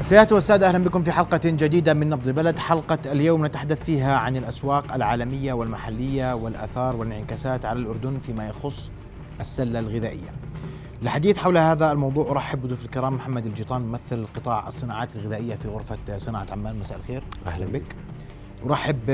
[0.00, 2.58] سيادة والسادة أهلا بكم في حلقة جديدة من نبض البلد.
[2.58, 8.90] حلقة اليوم نتحدث فيها عن الأسواق العالمية والمحلية والآثار والانعكاسات على الأردن فيما يخص
[9.40, 10.28] السلة الغذائية.
[11.02, 15.98] لحديث حول هذا الموضوع أرحب بضيوف الكرام محمد الجيطان ممثل قطاع الصناعات الغذائية في غرفة
[16.16, 16.78] صناعة عمان.
[16.78, 17.22] مساء الخير.
[17.46, 17.96] أهلا بك.
[18.66, 19.10] أرحب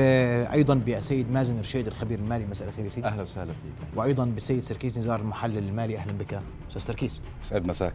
[0.53, 2.45] أيضا بالسيد مازن رشيد الخبير المالي.
[2.45, 3.07] مساء الخير سيدي.
[3.07, 3.97] أهلا وسهلا فيك.
[3.97, 5.97] وأيضا بالسيد سركيس نزار المحلل المالي.
[5.97, 6.39] أهلا بك.
[6.69, 7.93] أستاذ سركيس سعد مساك.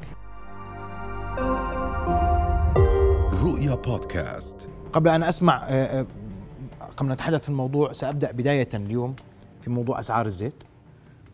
[3.43, 4.69] رؤيا بودكاست.
[4.93, 6.07] قبل أن أسمع آه، آه،
[6.97, 9.17] قبل أن نتحدث في الموضوع سأبدأ بداية اليوم
[9.61, 10.55] في موضوع أسعار الزيت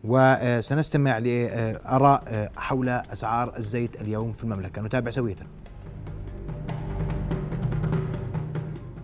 [0.03, 4.81] وسنستمع لآراء حول أسعار الزيت اليوم في المملكة.
[4.81, 5.35] نتابع سوية.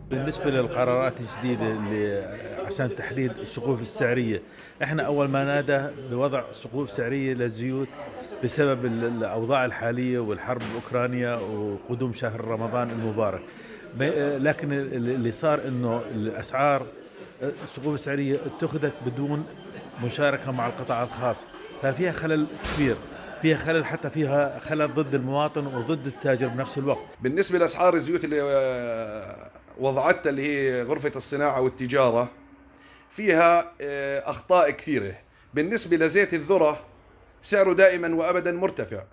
[0.09, 2.23] بالنسبة للقرارات الجديدة اللي
[2.65, 4.41] عشان تحديد السقوف السعرية
[4.83, 7.87] إحنا أول ما نادى بوضع سقوف سعرية للزيوت
[8.43, 13.41] بسبب ال- الأوضاع الحالية والحرب بأوكرانيا وقدوم شهر رمضان المبارك.
[14.39, 16.85] لكن ال- اللي صار إنه الأسعار
[17.63, 19.45] السقوف السعريه اتخذت بدون
[20.03, 21.45] مشاركة مع القطاع الخاص.
[21.81, 22.45] ففيها خلل
[22.75, 22.95] كبير
[23.41, 27.03] فيها خلل حتى فيها خلل ضد المواطن وضد التاجر بنفس الوقت.
[27.21, 32.29] بالنسبة لأسعار الزيوت اللي آه، وضعتها اللي هي غرفة الصناعة والتجارة
[33.09, 35.13] فيها آه، أخطاء كثيرة.
[35.53, 36.79] بالنسبة لزيت الذرة
[37.43, 39.03] سعره دائما وأبدا مرتفع.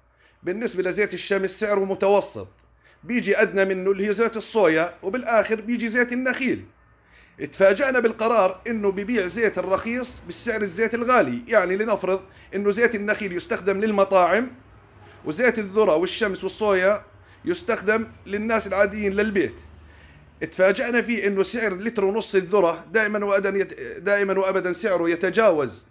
[0.43, 2.49] بالنسبة لزيت الشمس سعره متوسط.
[3.05, 6.65] بيجي أدنى منه اللي هي زيت الصويا وبالآخر بيجي زيت النخيل.
[7.41, 11.43] اتفاجأنا بالقرار إنه ببيع زيت الرخيص بالسعر الزيت الغالي.
[11.49, 12.21] يعني لنفرض
[12.55, 14.51] إنه زيت النخيل يستخدم للمطاعم
[15.25, 17.05] وزيت الذرة والشمس والصويا
[17.45, 19.55] يستخدم للناس العاديين للبيت.
[20.43, 23.69] اتفاجأنا فيه إنه سعر لتر ونص الذرة دائما وابدا.
[23.99, 25.87] دائما وابدا سعره يتجاوز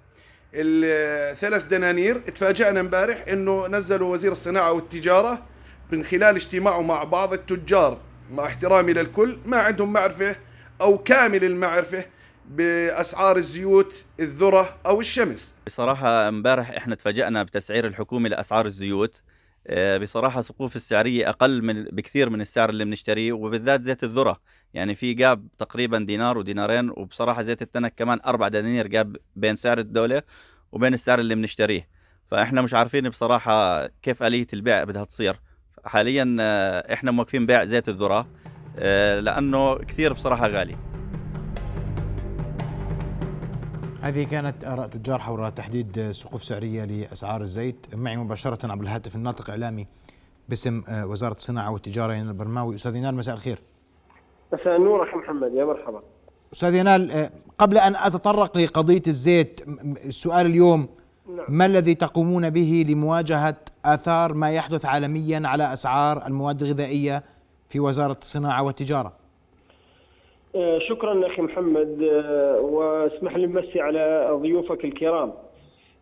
[0.54, 5.46] الثلاث دنانير اتفاجأنا امبارح إنه نزلوا وزير الصناعة والتجارة
[5.92, 10.36] من خلال اجتماعه مع بعض التجار مع احترامي للكل ما عندهم معرفة
[10.82, 12.06] أو كامل المعرفة
[12.50, 15.54] بأسعار الزيوت الذرة أو الشمس.
[15.68, 19.22] بصراحة امبارح إحنا تفاجأنا بتسعير الحكومة لأسعار الزيوت.
[19.68, 24.42] آه، بصراحة سقوف السعرية أقل من بكثير من السعر اللي بنشتريه وبالذات زيت الذرة.
[24.74, 29.80] يعني في جاب تقريبا دينار ودينارين وبصراحة زيت التنك كمان أربع دنانير جاب بين سعر
[29.80, 30.24] الدولة.
[30.72, 31.88] وبين السعر اللي بنشتريه
[32.26, 35.40] فإحنا مش عارفين بصراحة كيف آلية البيع بدها تصير.
[35.86, 38.28] حاليا آه، إحنا موقفين بيع زيت الذرة
[38.78, 40.76] آه، لأنه كثير بصراحة غالي.
[44.02, 47.86] هذه كانت آراء تجار حول تحديد سقوف سعرية لأسعار الزيت.
[47.96, 49.88] معي مباشرة عبر الهاتف الناطق الإعلامي
[50.50, 52.76] باسم آه، وزارة الصناعة والتجارة ينال البرماوي.
[52.76, 53.60] أستاذ ينال مساء الخير.
[54.54, 56.04] مساء النور أخي محمد يا مرحبا.
[56.54, 59.62] أستاذ ينال آه، قبل أن أتطرق لقضية الزيت
[60.06, 60.90] السؤال اليوم
[61.28, 61.46] نعم.
[61.50, 63.56] ما الذي تقومون به لمواجهة
[63.86, 67.24] آثار ما يحدث عالميا على أسعار المواد الغذائية
[67.70, 69.14] في وزارة الصناعة والتجارة
[70.56, 75.34] آه، شكرا أخي محمد آه، واسمح لي نمسي على ضيوفك الكرام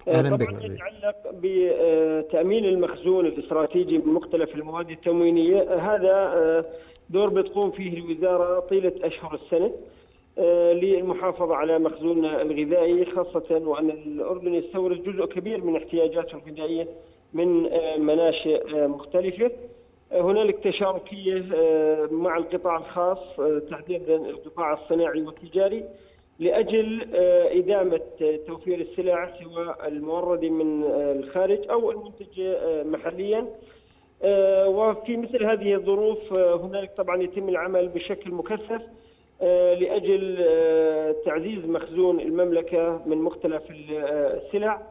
[0.05, 0.63] طبعا بك.
[0.63, 6.65] يتعلق بتامين المخزون الاستراتيجي من مختلف المواد التموينية هذا
[7.09, 9.71] دور بتقوم فيه الوزارة طيلة أشهر السنة
[10.39, 16.87] آه، للمحافظة على مخزوننا الغذائي خاصة وأن الأردن يستورد جزء كبير من احتياجاته الغذائية
[17.33, 19.51] من آه، مناشئ آه، مختلفة.
[20.11, 25.83] هنالك تشاركية آه، مع القطاع الخاص آه، تحديدا القطاع الصناعي والتجاري
[26.39, 33.47] لأجل آه، إدامة آه، توفير السلع سواء الموردة من آه، الخارج أو المنتجة آه، محليا.
[34.23, 38.81] آه، وفي مثل هذه الظروف آه، هنالك طبعا يتم العمل بشكل مكثف.
[39.41, 44.81] آه، لأجل آه، تعزيز مخزون المملكة من مختلف آه، السلع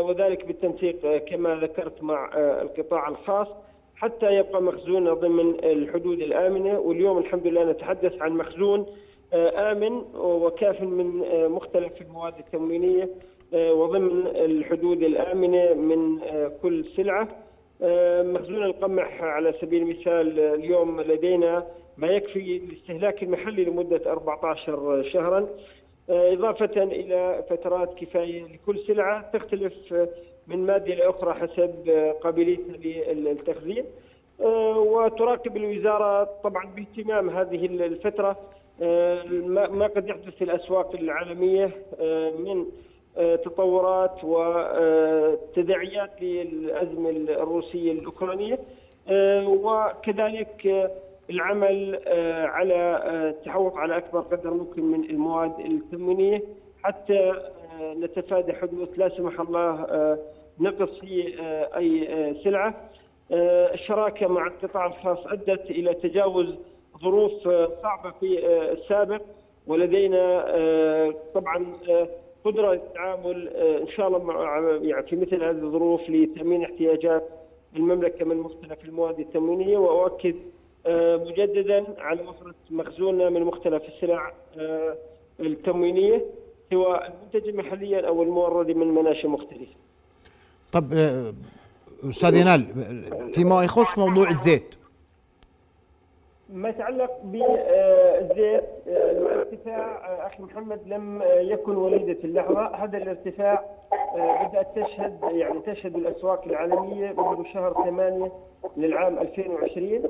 [0.00, 3.48] وذلك بالتنسيق كما ذكرت مع القطاع الخاص
[3.96, 6.78] حتى يبقى مخزون ضمن الحدود الآمنة.
[6.78, 8.86] واليوم الحمد لله نتحدث عن مخزون
[9.34, 13.08] آمن وكاف من مختلف المواد التموينية
[13.54, 16.18] آه، وضمن الحدود الآمنة من
[16.62, 17.22] كل سلعة.
[17.22, 17.53] آه،
[18.22, 21.66] مخزون القمح على سبيل المثال آه، اليوم لدينا
[21.96, 25.48] ما يكفي الاستهلاك المحلي لمدة 14 شهرا.
[26.10, 30.08] آه، إضافة إلى فترات كفاية لكل سلعة تختلف آه،
[30.46, 32.76] من مادة لأخرى حسب آه، قابليتها
[33.12, 33.84] للتخزين.
[34.40, 38.36] آه، وتراقب الوزارة طبعا باهتمام هذه الفترة.
[38.82, 41.70] آه، ما قد يحدث في الأسواق العالمية
[42.00, 42.66] آه، من آه،
[43.16, 48.58] تطورات وتداعيات للأزمة الروسية الأوكرانية.
[49.08, 50.90] آه، وكذلك آه،
[51.30, 56.42] العمل آه، على آه، التحوط على أكبر قدر ممكن من المواد التموينية
[56.82, 57.18] حتى
[57.80, 60.18] آه، نتفادى حدوث لا سمح الله آه،
[60.60, 62.74] نقص في آه، أي آه، سلعة.
[63.32, 66.54] آه، الشراكة مع القطاع الخاص أدت إلى تجاوز
[67.02, 69.20] ظروف آه، صعبة في آه، السابق.
[69.66, 72.08] ولدينا آه، طبعا آه،
[72.44, 77.28] قدرة للتعامل آه، إن شاء الله مع يعني في مثل هذه الظروف لتأمين احتياجات
[77.76, 80.34] المملكة من مختلف المواد التموينية وأؤكد
[80.86, 84.96] آه، مجددا على وفرة مخزوننا من مختلف السلع آه،
[85.40, 86.24] التموينية
[86.70, 89.74] سواء المنتج محليا أو المورد من مناشئ مختلفة.
[90.72, 90.92] طب
[92.08, 92.66] أستاذ ينال
[93.34, 94.74] فيما يخص موضوع الزيت
[96.54, 99.78] ما يتعلق بالزيت الارتفاع
[100.08, 103.64] آه، أخي محمد لم آه، يكن وليدة اللحظة، هذا الارتفاع
[104.16, 108.32] آه، بدأت تشهد يعني تشهد الأسواق العالمية منذ شهر 8
[108.76, 110.02] للعام 2020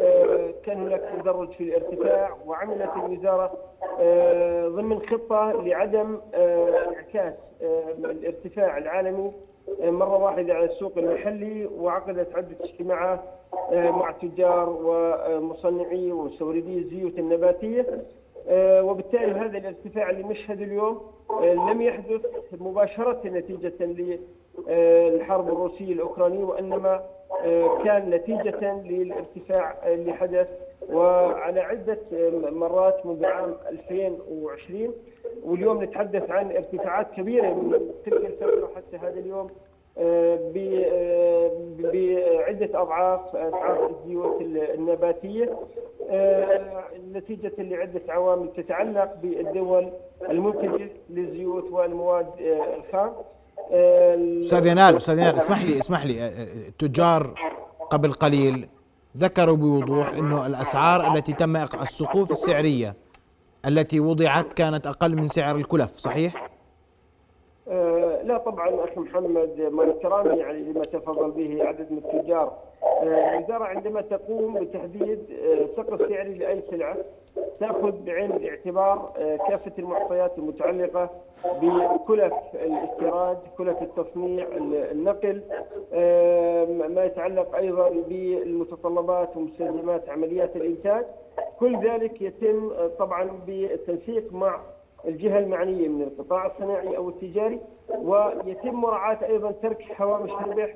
[0.00, 3.52] آه، كان هناك تدرج في الارتفاع وعملت الوزارة
[4.00, 9.32] آه، ضمن خطة لعدم آه، انعكاس آه، الارتفاع العالمي
[9.82, 13.20] مرة واحدة على السوق المحلي وعقدت عدة اجتماعات
[13.72, 17.86] آه، مع تجار ومصنعي ومستوردي الزيوت النباتية.
[18.48, 22.20] آه، وبالتالي هذا الارتفاع اللي نشهد اليوم آه، لم يحدث
[22.60, 27.02] مباشرة نتيجة للحرب الروسية الأوكرانية وإنما
[27.44, 30.48] آه، كان نتيجة للارتفاع اللي حدث
[30.92, 31.60] وعلى
[32.12, 34.94] آه، مرات منذ عام 2020
[35.44, 39.50] واليوم نتحدث عن ارتفاعات كبيرة من تلك الفترة حتى هذا اليوم
[39.98, 44.40] آه، آه، بعدة أضعاف اسعار الزيوت
[44.74, 45.58] النباتية.
[46.10, 49.92] آه، نتيجة لعدة عوامل تتعلق بالدول
[50.30, 53.12] المنتجه للزيوت والمواد آه، الخام.
[53.72, 57.34] آه، أستاذ ينال أستاذ ينال اسمح لي اسمح لي آه، آه، التجار
[57.90, 58.68] قبل قليل
[59.16, 62.96] ذكروا بوضوح إنه الأسعار التي تم السقوف السعرية
[63.66, 66.50] التي وضعت كانت أقل من سعر الكلف صحيح؟
[68.26, 72.52] لا طبعا أخي محمد مع احترامي يعني لما تفضل به عدد من التجار.
[73.02, 76.96] آه، الوزارة عندما تقوم بتحديد آه، سقف سعري لأي سلعة
[77.60, 81.10] تأخذ بعين الاعتبار آه، كافة المعطيات المتعلقة
[81.62, 85.42] بكلف الاستيراد، كلف التصنيع، ال- النقل،
[86.94, 91.04] ما يتعلق أيضا بالمتطلبات ومستلزمات عمليات الإنتاج،
[91.60, 94.60] كل ذلك يتم طبعا بالتنسيق مع
[95.04, 97.60] الجهة المعنية من القطاع الصناعي أو التجاري
[97.98, 100.74] ويتم مراعاة أيضا ترك هوامش ربح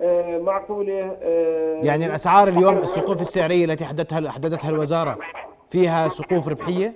[0.00, 5.18] آه، معقولة آه، يعني الأسعار اليوم السقوف السعرية التي حددتها حددتها الوزارة
[5.70, 6.94] فيها سقوف ربحية؟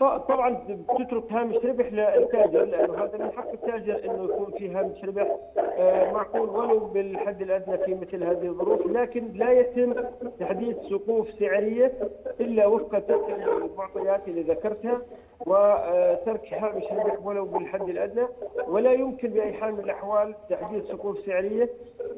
[0.00, 5.36] طبعا بتترك هامش ربح للتاجر لأنه هذا من حق التاجر إنه يكون في هامش ربح
[5.58, 9.94] آه، معقول ولو بالحد الأدنى في مثل هذه الظروف لكن لا يتم
[10.40, 11.92] تحديد سقوف سعرية
[12.40, 13.24] إلا وفق تلك
[13.62, 15.02] المعطيات اللي ذكرتها
[15.40, 18.26] وترك هامش ربح ولو بالحد الأدنى
[18.68, 21.70] ولا يمكن بأي حال من الأحوال تحديد سقوف سعرية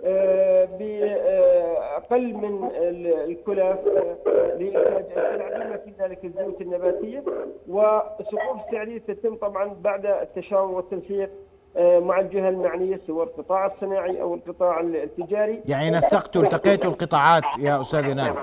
[0.04, 7.24] آه، بأقل من ال- الكلف آه، لإنتاج السلع بما في ذلك الزيوت النباتية.
[7.68, 11.30] والسقوف السعريه تتم طبعا بعد التشاور والتنسيق
[11.76, 15.62] آه، مع الجهة المعنية سواء القطاع الصناعي أو القطاع التجاري.
[15.68, 18.34] يعني نسقتوا التقيتوا القطاعات يا أستاذ ينال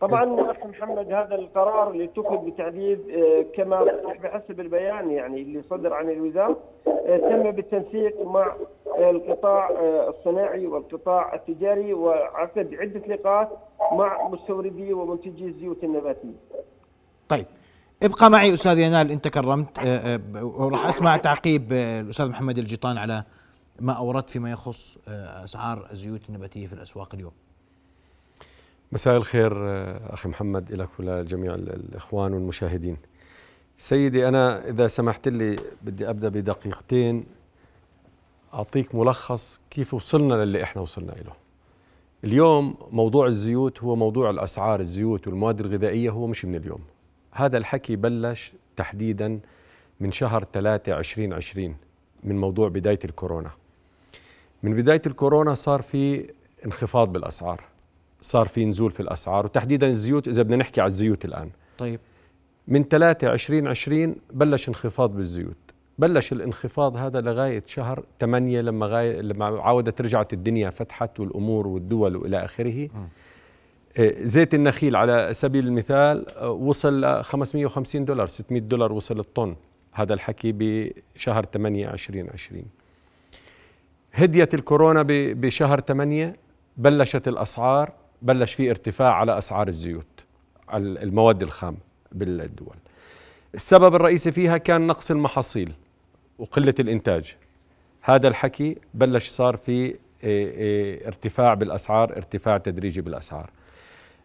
[0.00, 3.84] طبعا أخي محمد هذا القرار اللي اتخذ بتحديد آه، كما
[4.22, 6.56] بحسب البيان يعني اللي صدر عن الوزارة
[6.86, 8.56] آه، تم بالتنسيق مع
[8.98, 13.48] القطاع آه، الصناعي والقطاع التجاري وعقد عدة لقاءات
[13.92, 16.36] مع مستوردي ومنتجي الزيوت النباتية.
[17.28, 17.46] طيب
[18.02, 19.78] ابقى معي أستاذ ينال انت كرمت
[20.42, 23.24] وراح أسمع تعقيب الأستاذ محمد الجيطان على
[23.80, 24.98] ما أوردت فيما يخص
[25.44, 27.32] أسعار الزيوت النباتية في الأسواق اليوم
[28.92, 32.96] مساء الخير آه، أخي محمد لك ولجميع ال- الإخوان والمشاهدين.
[33.76, 37.26] سيدي أنا إذا سمحت لي بدي أبدأ بدقيقتين.
[38.54, 41.32] أعطيك ملخص كيف وصلنا للي إحنا وصلنا له
[42.24, 46.80] اليوم موضوع الزيوت هو موضوع الأسعار الزيوت والمواد الغذائية هو مش من اليوم.
[47.32, 49.40] هذا الحكي بلش تحديدا
[50.00, 51.76] من شهر 3 2020
[52.24, 53.50] من موضوع بداية الكورونا.
[54.62, 56.30] من بداية الكورونا صار في
[56.66, 57.64] انخفاض بالأسعار.
[58.20, 61.50] صار في نزول في الأسعار وتحديدا الزيوت إذا بدنا نحكي على الزيوت الآن.
[61.78, 62.00] طيب.
[62.68, 65.56] من 3 2020 بلش انخفاض بالزيوت.
[65.98, 72.16] بلش الانخفاض هذا لغاية شهر 8 لما غاية لما عودت رجعت الدنيا فتحت والأمور والدول
[72.16, 72.88] وإلى آخره.
[73.98, 79.56] آه، زيت النخيل على سبيل المثال آه، وصل ل 550 دولار 600 دولار وصل الطن.
[79.92, 82.64] هذا الحكي بشهر 8 2020
[84.12, 86.36] هديت الكورونا بشهر 8
[86.76, 90.24] بلشت الأسعار بلش في ارتفاع على أسعار الزيوت
[90.74, 91.76] المواد الخام
[92.12, 92.76] بالدول.
[93.54, 95.72] السبب الرئيسي فيها كان نقص المحاصيل
[96.38, 97.36] وقلة الإنتاج.
[98.02, 103.50] هذا الحكي بلش صار في إيه، إيه، ارتفاع بالأسعار ارتفاع تدريجي بالأسعار.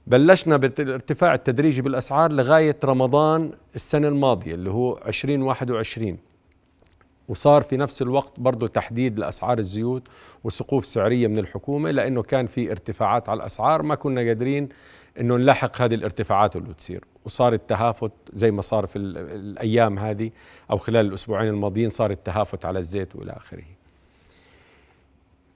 [0.08, 6.18] بلشنا بالارتفاع التدريجي بالأسعار لغاية رمضان السنة الماضية اللي هو 2021
[7.28, 10.04] وصار في نفس الوقت برضه تحديد لأسعار الزيوت
[10.44, 14.70] وسقوف سعرية من الحكومة لأنه كان في ارتفاعات على الأسعار ما كنا قادرين
[15.20, 20.32] إنه نلاحق هذه الارتفاعات اللي بتصير وصار التهافت زي ما صار في الأيام هذه
[20.72, 23.64] أو خلال الأسبوعين الماضيين صار التهافت على الزيت وإلى آخره.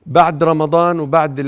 [0.05, 1.41] بعد رمضان وبعد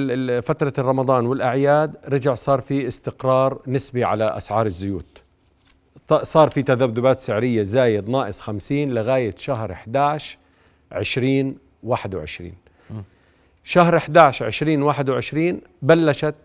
[0.43, 5.18] فترة الرمضان والأعياد رجع صار في استقرار نسبي على أسعار الزيوت.
[6.13, 10.37] صار في تذبذبات سعرية زايد ناقص 50 لغاية شهر 11
[10.91, 12.53] 20 21
[13.63, 16.35] شهر 11 20 21 بلشت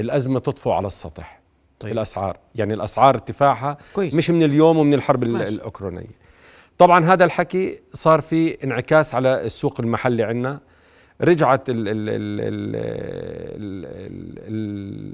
[0.00, 1.40] الأزمة تطفو على السطح
[1.80, 1.92] طيب.
[1.92, 4.14] الأسعار يعني الأسعار ارتفاعها كويس.
[4.14, 5.54] مش من اليوم ومن الحرب ماشي.
[5.54, 6.18] الأوكرانية
[6.78, 10.60] طبعا هذا الحكي صار في انعكاس على السوق المحلي عندنا
[11.20, 11.62] رجعت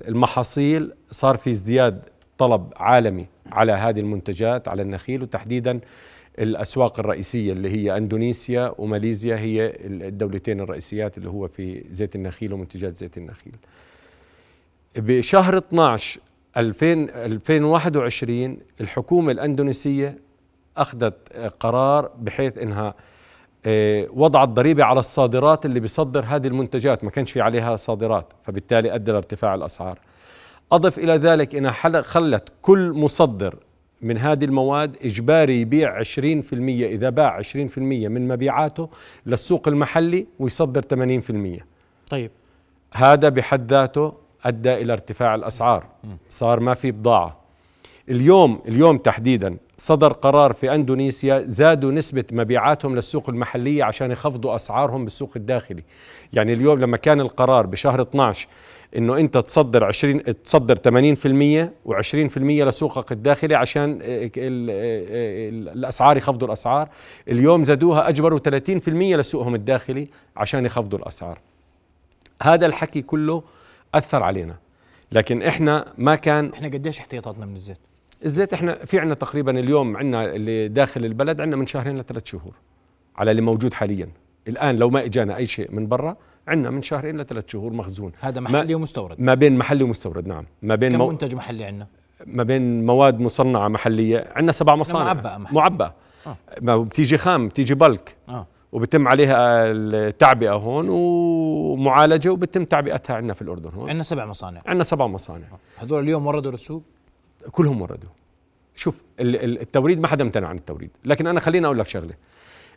[0.08, 2.08] المحاصيل صار في ازدياد
[2.38, 5.81] طلب عالمي على هذه المنتجات على النخيل وتحديدا
[6.38, 12.97] الأسواق الرئيسية اللي هي إندونيسيا وماليزيا هي الدولتين الرئيسيات اللي هو في زيت النخيل ومنتجات
[12.97, 13.57] زيت النخيل.
[14.97, 16.21] بشهر 12
[16.57, 20.19] 2000 2021 الحكومة الإندونيسية
[20.76, 22.95] أخذت قرار بحيث إنها
[23.67, 28.95] آه، وضعت ضريبة على الصادرات اللي بيصدر هذه المنتجات ما كانش في عليها صادرات فبالتالي
[28.95, 29.99] أدى لارتفاع الأسعار
[30.73, 33.56] أضف إلى ذلك أنها خلت كل مصدر
[34.02, 36.06] من هذه المواد إجباري يبيع 20%
[36.52, 38.90] إذا باع 20% من مبيعاته
[39.26, 40.83] للسوق المحلي ويصدر
[41.61, 41.62] 80%
[42.11, 42.30] طيب.
[42.92, 44.12] هذا بحد ذاته
[44.44, 45.87] أدى إلى ارتفاع الأسعار.
[46.28, 47.37] صار ما في بضاعة.
[48.09, 55.04] اليوم اليوم تحديدا صدر قرار في أندونيسيا زادوا نسبة مبيعاتهم للسوق المحلية عشان يخفضوا أسعارهم
[55.04, 55.85] بالسوق الداخلي.
[56.33, 58.49] يعني اليوم لما كان القرار بشهر 12
[58.96, 63.98] إنه أنت تصدر 20 تصدر 80% و20% لسوقك الداخلي عشان
[65.74, 66.88] الأسعار يخفضوا الأسعار.
[67.28, 71.38] اليوم زادوها أجبروا 30% لسوقهم الداخلي عشان يخفضوا الأسعار.
[72.42, 73.42] هذا الحكي كله
[73.94, 74.56] أثر علينا.
[75.12, 77.78] لكن إحنا ما كان إحنا قديش احتياطاتنا من الزيت؟
[78.24, 82.54] الزيت إحنا في عندنا تقريبا اليوم عندنا اللي داخل البلد عندنا من شهرين لثلاث شهور
[83.16, 84.08] على اللي موجود حاليا.
[84.48, 86.16] الآن لو ما إجانا أي شيء من برا
[86.48, 88.12] عندنا من شهرين لثلاث شهور مخزون.
[88.20, 89.20] هذا محلي ومستورد.
[89.20, 90.44] ما بين محلي ومستورد نعم.
[90.62, 91.08] ما بين كم مو...
[91.08, 91.86] منتج محلي عندنا؟
[92.26, 95.04] ما بين مواد مصنعة محلية عندنا سبع مصانع.
[95.04, 95.60] معبأة محلية.
[95.60, 95.94] معبأة.
[96.26, 96.36] آه.
[96.60, 98.16] ما بتيجي خام بتيجي بلك.
[98.28, 98.46] آه.
[98.72, 103.88] وبتم عليها التعبئة هون ومعالجة وبتم تعبئتها عندنا في الأردن هون.
[103.88, 104.60] عندنا سبع مصانع.
[104.66, 105.46] عندنا سبع مصانع.
[105.78, 106.82] هذول اليوم وردوا للسوق؟
[107.50, 108.10] كلهم وردوا.
[108.76, 110.90] شوف التوريد ما حدا امتنع عن التوريد.
[111.04, 112.14] لكن أنا خليني أقول لك شغلة.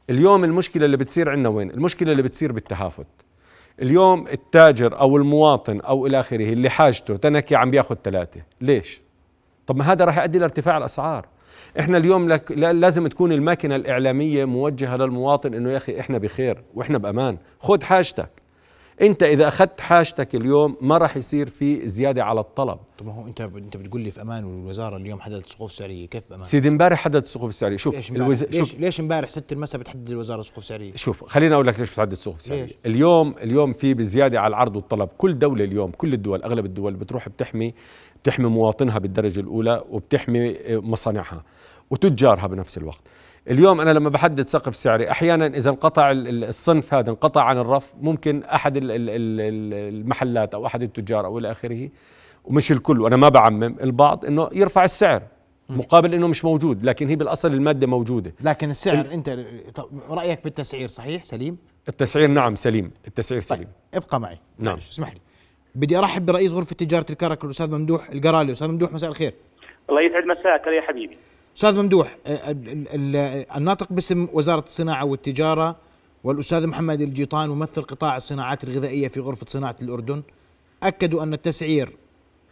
[0.09, 3.07] اليوم المشكلة اللي بتصير عندنا وين؟ المشكلة اللي بتصير بالتهافت.
[3.81, 8.41] اليوم التاجر أو المواطن أو إلى آخره اللي حاجته تنكي عم بياخذ ثلاثة.
[8.61, 9.01] ليش؟
[9.67, 11.25] طب ما هذا راح يؤدي لارتفاع الأسعار.
[11.79, 16.97] إحنا اليوم لك لازم تكون الماكينة الإعلامية موجهة للمواطن إنه يا أخي إحنا بخير وإحنا
[16.97, 17.37] بأمان.
[17.59, 18.29] خذ حاجتك.
[19.01, 22.79] انت اذا اخذت حاجتك اليوم ما راح يصير في زيادة على الطلب.
[22.97, 26.43] طب هو انت انت بتقول لي في أمان والوزارة اليوم حددت سقوف سعرية كيف بأمان؟
[26.43, 28.43] سيدي امبارح حددت السقوف السعريه شوف ليش الوز...
[28.43, 28.79] ليش شوف.
[28.79, 32.41] ليش امبارح 6 المساء بتحدد الوزارة سقوف سعرية؟ شوف خليني أقول لك ليش بتحدد سقوف
[32.41, 32.67] سعرية.
[32.85, 35.09] اليوم اليوم في بزيادة على العرض والطلب.
[35.17, 37.73] كل دولة اليوم كل الدول أغلب الدول بتروح بتحمي
[38.23, 41.43] بتحمي مواطنها بالدرجة الأولى وبتحمي مصانعها
[41.91, 43.01] وتجارها بنفس الوقت.
[43.49, 48.43] اليوم أنا لما بحدد سقف سعري أحيانا إذا انقطع الصنف هذا انقطع عن الرف ممكن
[48.43, 51.89] أحد المحلات أو أحد التجار أو إلى آخره
[52.45, 55.21] ومش الكل وأنا ما بعمم البعض إنه يرفع السعر
[55.69, 58.33] مقابل إنه مش موجود لكن هي بالأصل المادة موجودة.
[58.41, 59.11] لكن السعر ال...
[59.11, 59.45] أنت
[60.09, 61.57] رأيك بالتسعير صحيح سليم؟
[61.89, 63.67] التسعير نعم سليم التسعير طيب، سليم.
[63.67, 64.03] طيب.
[64.03, 64.37] ابقى معي.
[64.59, 64.75] نعم.
[64.75, 65.19] اسمح لي.
[65.75, 68.51] بدي أرحب برئيس غرفة تجارة الكرك الأستاذ ممدوح القرالي.
[68.51, 69.33] أستاذ ممدوح مساء الخير.
[69.89, 71.17] الله يسعد مساك يا حبيبي.
[71.57, 72.17] أستاذ ممدوح
[73.55, 75.75] الناطق باسم وزارة الصناعة والتجارة
[76.23, 80.23] والأستاذ محمد الجيطان ممثل قطاع الصناعات الغذائية في غرفة صناعة الأردن
[80.83, 81.89] أكدوا أن التسعير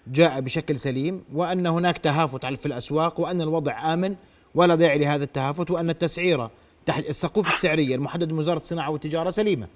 [0.07, 4.15] جاء بشكل سليم وأن هناك تهافت في الأسواق وأن الوضع آمن
[4.55, 6.51] ولا داعي لهذا التهافت وأن التسعيره
[6.85, 9.67] تحت السقوف السعرية المحدده من وزارة الصناعة والتجارة سليمة.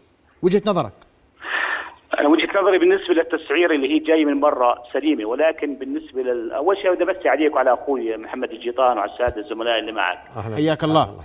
[0.42, 0.94] وجهة نظرك؟
[2.20, 6.52] أنا وجهة نظري بالنسبة للتسعير اللي هي جاية من برا سليمة ولكن بالنسبة لل...
[6.52, 10.20] أول شيء بدي أمسي عليك وعلى أخوي محمد الجيطان وعلى السادة الزملاء اللي معك.
[10.56, 11.22] حياك الله.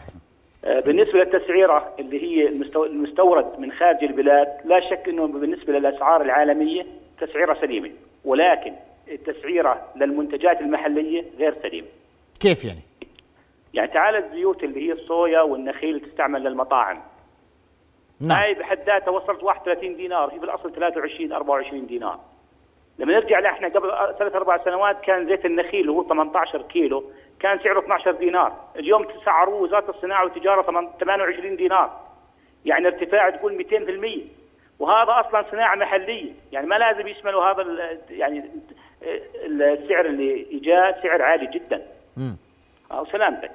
[0.64, 2.48] آه، بالنسبة للتسعيرة اللي هي
[2.86, 6.86] المستورد من خارج البلاد لا شك إنه بالنسبة للأسعار العالمية
[7.20, 7.90] تسعيرة سليمة
[8.24, 8.72] ولكن
[9.08, 11.86] التسعيرة للمنتجات المحلية غير سليمة.
[12.40, 12.80] كيف يعني؟
[13.74, 17.00] يعني تعال الزيوت اللي هي الصويا والنخيل تستعمل للمطاعم.
[18.20, 18.38] نعم.
[18.38, 22.20] هاي بحد ذاتها وصلت 31 دينار هي بالأصل 23 24 دينار.
[22.98, 27.04] لما نرجع لإحنا قبل ثلاث أربع سنوات كان زيت النخيل هو 18 كيلو
[27.40, 28.52] كان سعره 12 دينار.
[28.76, 30.62] اليوم سعروه وزاره الصناعة والتجارة
[31.00, 32.00] 28 دينار.
[32.64, 34.20] يعني ارتفاع تقول 200%
[34.78, 38.44] وهذا أصلا صناعة محلية يعني ما لازم يشملوا هذا ال- يعني
[39.46, 41.82] السعر اللي جاء سعر عالي جدا.
[42.16, 42.36] مم.
[42.92, 43.50] أو سلامتك.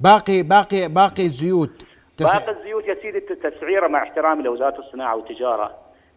[0.00, 1.84] باقي باقي باقي الزيوت
[2.16, 2.36] تس...
[2.36, 2.52] باقي
[2.90, 5.74] الزيوت يا سيدي التسعيره مع احترامي لوزارة الصناعة والتجارة.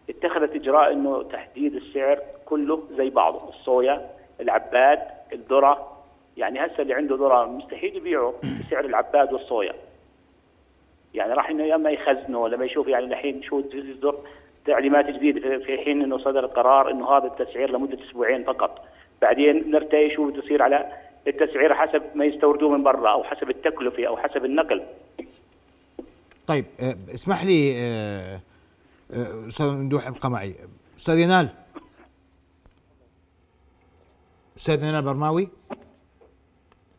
[0.09, 4.09] اتخذت إجراء إنه تحديد السعر كله زي بعضه الصويا
[4.41, 5.00] العباد
[5.33, 5.97] الذرة.
[6.38, 8.33] يعني هسه اللي عنده ذرة مستحيل يبيعه
[8.67, 9.74] بسعر العباد والصويا.
[11.13, 14.15] يعني راح إنه يا إما يخزنه ولا ما يشوف يعني الحين شو تصدر
[14.65, 18.86] تعليمات جديدة في- في حين إنه صدر قرار إنه هذا التسعير لمدة أسبوعين فقط.
[19.21, 20.93] بعدين نرتقي شو بده يصير على
[21.27, 24.83] التسعير حسب ما يستوردوه من برا أو حسب التكلفة أو حسب النقل.
[26.47, 28.39] طيب آه، اسمح لي آه،
[29.13, 30.55] آه، أستاذ ممدوح أبقى معي.
[30.97, 31.49] أستاذ ينال.
[34.57, 35.49] أستاذ ينال برماوي.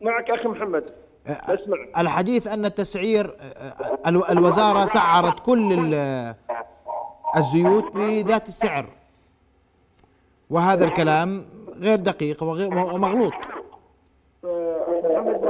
[0.01, 0.93] معك أخي محمد.
[1.27, 1.77] أسمع.
[1.97, 3.37] الحديث أن التسعير
[4.07, 6.35] الو- الوزارة سعرت كل ال-
[7.37, 8.85] الزيوت بذات السعر.
[10.49, 11.45] وهذا الكلام
[11.79, 13.33] غير دقيق ومغلوط.
[14.43, 15.41] محمد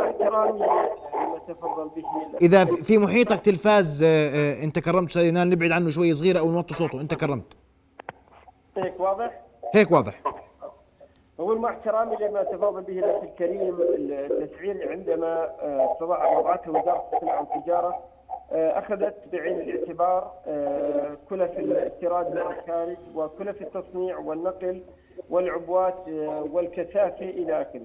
[1.53, 2.03] تفضل به
[2.41, 6.51] إذا في محيطك تلفاز آه، آه، انت كرمت أستاذ ينال نبعد عنه شوي صغيره أو
[6.51, 7.53] نوطي صوته انت كرمت
[8.77, 9.41] هيك واضح؟
[9.75, 10.21] هيك واضح
[11.39, 17.47] أول مع احترامي لما تفضل به الأخ الكريم التسعير عندما آه، وضع- وضعته وزارة الصناعة
[17.53, 17.99] والتجارة
[18.51, 20.31] أخذت بعين الاعتبار
[21.29, 24.81] كلف الاستيراد من الخارج وكلف التصنيع والنقل
[25.29, 25.95] والعبوات
[26.51, 27.81] والكثافة إلى آخره.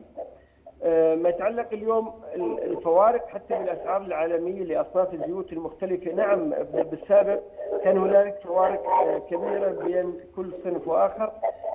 [0.85, 6.13] آه، ما يتعلق اليوم ال- الفوارق حتى بالأسعار العالمية لأصناف الزيوت المختلفة.
[6.13, 7.41] نعم بالسابق
[7.85, 11.31] كان هنالك فوارق آه، كبيرة بين كل صنف وآخر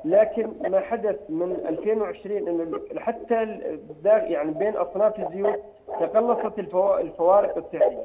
[0.05, 3.59] لكن ما حدث من 2020 إنه حتى
[4.05, 5.59] يعني بين أصناف الزيوت
[5.99, 8.03] تقلصت الفوا- الفوارق السعريه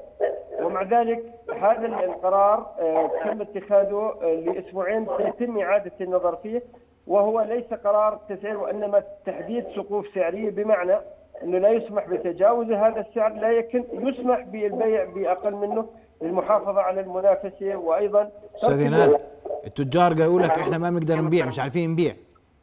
[0.62, 1.24] ومع ذلك
[1.60, 6.62] هذا ال- القرار آه، تم اتخاذه لأسبوعين سيتم إعادة النظر فيه.
[7.06, 10.96] وهو ليس قرار تسعير وإنما تحديد سقوف سعرية بمعنى
[11.42, 15.86] إنه لا يسمح بتجاوز هذا السعر لكن يسمح بالبيع بأقل منه
[16.22, 19.18] للمحافظة على المنافسة وأيضا أستاذ ينال
[19.66, 22.14] التجار قالوا لك إحنا ما بنقدر نبيع مش عارفين نبيع.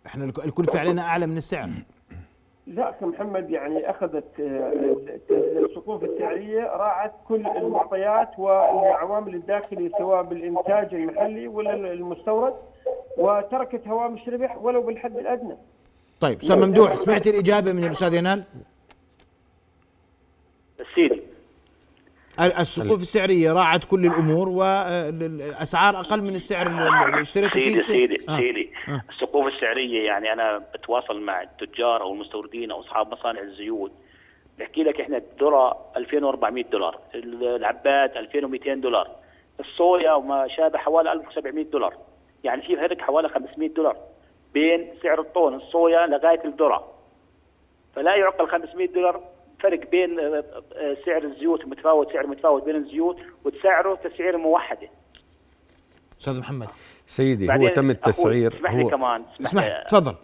[0.06, 1.69] إحنا الك- الكلفه علينا أعلى من السعر.
[2.71, 4.95] لا أخي محمد يعني أخذت آه،
[5.65, 12.53] السقوف السعريه راعت كل المعطيات والعوامل الداخلية سواء بالإنتاج المحلي ولا المستورد
[13.17, 15.55] وتركت هوامش ربح ولو بالحد الأدنى
[16.19, 18.43] طيب أستاذ ممدوح سمعت الإجابة من الأستاذ ينال
[20.95, 21.21] سيدي
[22.39, 27.95] ال- السقوف السعرية راعت كل الأمور والأسعار أقل من السعر اللي اشتريته فيه سيدي السعر.
[27.97, 28.38] سيدي آه.
[28.38, 28.70] سيدي.
[29.10, 33.91] السقوف السعريه يعني أنا بتواصل مع التجار أو المستوردين أو أصحاب مصانع الزيوت.
[34.60, 39.10] بحكي لك إحنا الذرة 2400 دولار العباد 2200 دولار
[39.60, 41.98] الصويا وما شابه حوالي 1700 دولار.
[42.44, 43.98] يعني في فرق حوالي 500 دولار
[44.54, 46.88] بين سعر الطن الصويا لغاية الذرة.
[47.96, 49.22] فلا يعقل 500 دولار
[49.60, 50.44] فرق بين آه،
[50.76, 54.89] آه، سعر الزيوت متفاوت سعر متفاوت بين الزيوت وتسعره تسعير موحدة.
[56.20, 56.67] أستاذ محمد
[57.12, 59.86] سيدي هو تم التسعير اسمح لي هو كمان اسمح اسمح لي.
[59.89, 60.15] تفضل.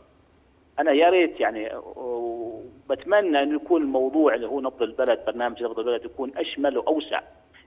[0.79, 6.05] أنا يا ريت يعني وبتمنى إنه يكون الموضوع اللي هو نبض البلد برنامج نبض البلد
[6.05, 7.21] يكون أشمل وأوسع.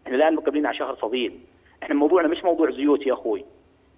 [0.06, 1.40] إحنا الآن مقبلين على شهر فضيل.
[1.82, 3.44] إحنا موضوعنا مش موضوع زيوت يا أخوي.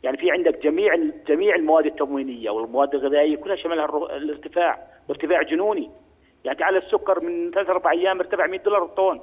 [0.02, 0.94] يعني في عندك جميع
[1.28, 5.90] جميع المواد التموينية والمواد الغذائية كلها شملها الارتفاع وارتفاع جنوني.
[6.44, 9.20] يعني تعال السكر من ثلاث أربع أيام ارتفع 100 دولار الطن.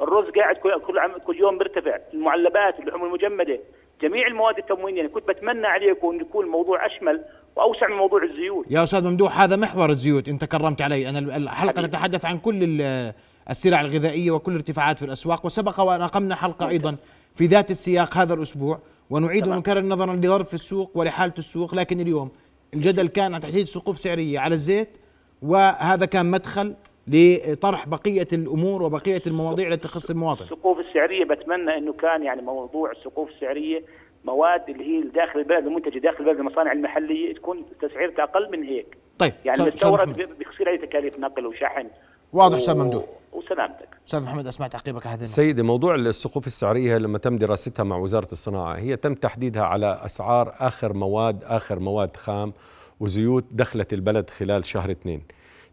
[0.00, 0.80] الرز قاعد كل
[1.26, 3.60] كل, يوم بيرتفع المعلبات اللحوم المجمدة.
[4.02, 7.24] جميع المواد التموينية يعني كنت بتمنى عليكم ان يكون الموضوع أشمل
[7.56, 11.72] وأوسع من موضوع الزيوت يا أستاذ ممدوح هذا محور الزيوت أنت كرمت علي أنا الحلقة
[11.72, 11.88] حبيبي.
[11.88, 13.12] تتحدث عن كل ال-
[13.50, 16.96] السلع الغذائية وكل الارتفاعات في الأسواق وسبق وأن أقمنا حلقة أيضا
[17.34, 18.78] في ذات السياق هذا الأسبوع
[19.10, 19.48] ونعيد.
[19.48, 22.30] ونكرر نظرا لظرف السوق ولحاله السوق لكن اليوم
[22.74, 24.98] الجدل كان عن تحديد سقوف سعرية على الزيت
[25.42, 26.74] وهذا كان مدخل
[27.08, 30.44] لطرح بقية الأمور وبقية المواضيع التي تخص المواطن.
[30.44, 33.84] السقوف السعرية بتمنى إنه كان يعني موضوع السقوف السعرية
[34.24, 38.96] مواد اللي هي داخل البلد المنتجة داخل البلد المصانع المحلية تكون تسعيرتها أقل من هيك.
[39.18, 41.86] طيب يعني المستورد بيصير عليه تكاليف نقل وشحن
[42.32, 43.04] واضح أستاذ ممدوح.
[43.32, 43.88] وسلامتك.
[44.06, 45.24] أستاذ محمد اسمع تعقيبك النقطة.
[45.24, 50.54] سيدي موضوع السقوف السعرية لما تم دراستها مع وزارة الصناعة هي تم تحديدها على أسعار
[50.58, 52.52] آخر مواد آخر مواد خام
[53.00, 55.22] وزيوت دخلت البلد خلال شهر اثنين.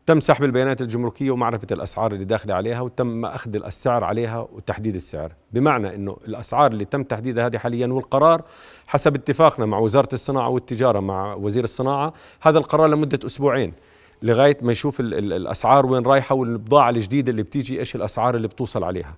[0.08, 5.32] تم سحب البيانات الجمركية ومعرفة الأسعار اللي داخلة عليها وتم أخذ السعر عليها وتحديد السعر.
[5.54, 8.42] بمعنى إنه الأسعار اللي تم تحديدها هذه حاليا والقرار
[8.88, 12.14] حسب اتفاقنا مع وزارة الصناعة والتجارة مع وزير الصناعة.
[12.42, 13.74] هذا القرار لمدة أسبوعين
[14.22, 18.48] لغاية ما يشوف ال ال الأسعار وين رايحة والبضاعه الجديده اللي بتيجي إيش الأسعار اللي
[18.48, 19.16] بتوصل عليها.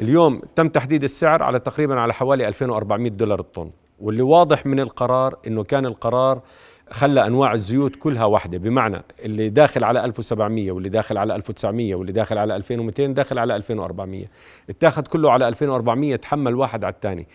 [0.00, 3.70] اليوم تم تحديد السعر على تقريبا على حوالي 2400 دولار الطن.
[4.00, 6.40] واللي واضح من القرار إنه كان القرار
[6.90, 8.58] خلى أنواع الزيوت كلها واحدة.
[8.58, 13.56] بمعنى اللي داخل على 1700 واللي داخل على 1900 واللي داخل على 2200 داخل على
[13.56, 14.24] 2400
[14.70, 17.26] اتاخذ كله على 2400 تحمل واحد على الثاني.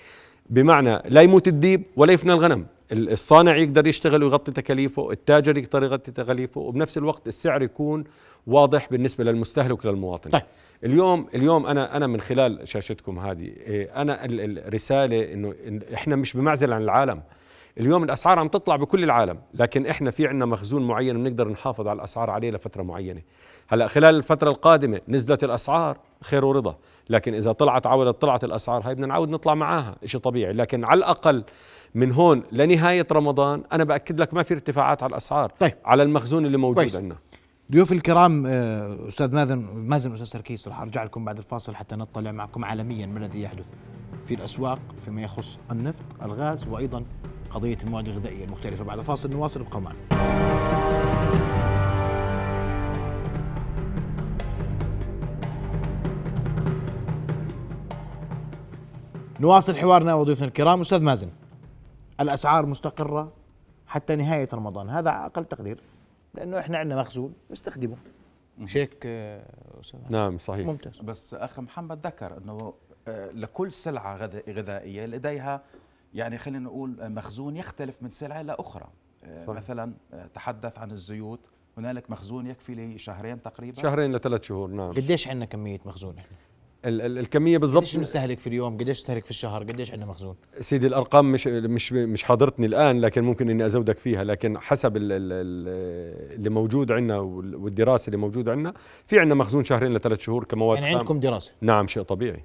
[0.49, 2.65] بمعنى لا يموت الديب ولا يفنى الغنم.
[2.91, 8.03] الصانع يقدر يشتغل ويغطي تكاليفه التاجر يقدر يغطي تكاليفه وبنفس الوقت السعر يكون
[8.47, 10.41] واضح بالنسبة للمستهلك للمواطن طيب.
[10.83, 15.53] اليوم اليوم أنا أنا من خلال شاشتكم هذه إيه، أنا الرساله إنه
[15.93, 17.21] إحنا مش بمعزل عن العالم.
[17.79, 21.97] اليوم الأسعار عم تطلع بكل العالم لكن إحنا في عندنا مخزون معين بنقدر نحافظ على
[21.97, 23.21] الأسعار عليه لفترة معينة.
[23.67, 26.75] هلأ خلال الفترة القادمة نزلت الأسعار خير ورضا
[27.09, 30.53] لكن إذا طلعت عودت طلعت الأسعار هاي بدنا نعود نطلع معاها شيء طبيعي.
[30.53, 31.43] لكن على الأقل
[31.95, 35.73] من هون لنهاية رمضان أنا بأكد لك ما في ارتفاعات على الأسعار طيب.
[35.85, 37.15] على المخزون اللي موجود عندنا
[37.71, 42.31] ضيوف الكرام آه، أستاذ مازن مازن واستاذ سركيس راح أرجع لكم بعد الفاصل حتى نطلع
[42.31, 43.65] معكم عالميا ما الذي يحدث
[44.25, 47.03] في الأسواق فيما يخص النفط، الغاز وأيضا
[47.53, 48.83] قضية المواد الغذائية المختلفة.
[48.83, 49.99] بعد فاصل نواصل ابقوا معنا.
[59.39, 60.81] نواصل حوارنا وضيوفنا الكرام.
[60.81, 61.29] أستاذ مازن
[62.19, 63.33] الأسعار مستقرة
[63.87, 64.89] حتى نهاية رمضان.
[64.89, 65.83] هذا أقل تقدير
[66.33, 67.97] لأنه إحنا عندنا مخزون نستخدمه.
[68.57, 69.45] مش هيك آه،
[70.09, 70.67] نعم صحيح.
[70.67, 70.99] ممتاز.
[70.99, 72.73] بس أخ محمد ذكر إنه
[73.07, 74.15] آه، لكل سلعة
[74.49, 75.61] غذائية لديها
[76.13, 78.87] يعني خلينا نقول مخزون يختلف من سلعة لاخرى
[79.23, 79.49] آه، صحيح.
[79.49, 79.93] مثلا
[80.33, 81.39] تحدث عن الزيوت.
[81.77, 83.81] هنالك مخزون يكفي لشهرين تقريبا.
[83.81, 84.91] شهرين لثلاث شهور نعم.
[84.91, 86.37] قديش عندنا كمية مخزون إحنا؟
[86.85, 90.35] ال ال الكمية بالضبط قديش بنستهلك في اليوم؟ قديش نستهلك في الشهر؟ قديش عندنا مخزون؟
[90.59, 94.23] سيدي الأرقام مش مش مش حاضرتني الآن لكن ممكن إني أزودك فيها.
[94.23, 98.73] لكن حسب ال ال اللي موجود عندنا والدراسة اللي موجودة عندنا
[99.07, 101.51] في عندنا مخزون شهرين لثلاث شهور كمواد يعني عندكم دراسة.
[101.61, 102.43] نعم شيء طبيعي.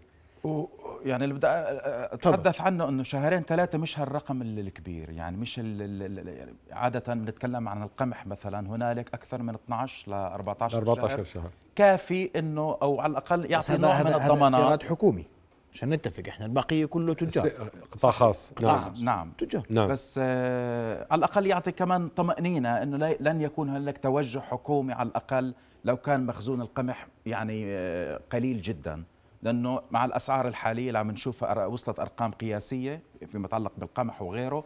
[1.08, 5.10] يعني اللي بدي أتحدث عنه إنه شهرين ثلاثة مش هالرقم الكبير.
[5.10, 11.16] يعني مش يعني عادة بنتكلم عن القمح مثلا هنالك أكثر من 12 ل 14 14
[11.16, 11.50] شهر, شهر.
[11.74, 14.82] كافي إنه أو على الأقل يعطي نوع من الضمانات.
[14.82, 15.26] هذا حكومي
[15.72, 17.50] عشان نتفق إحنا البقية كله تجار.
[17.92, 18.52] قطاع خاص.
[18.60, 18.94] نعم.
[19.00, 19.32] نعم.
[19.38, 19.66] تجار.
[19.70, 19.88] نعم.
[19.88, 25.54] بس آه على الأقل يعطي كمان طمأنينة إنه لن يكون هنالك توجه حكومي على الأقل
[25.84, 29.04] لو كان مخزون القمح يعني آه قليل جدا.
[29.42, 34.64] لأنه مع الأسعار الحالية اللي عم نشوفها وصلت أرقام قياسية فيما يتعلق بالقمح وغيره.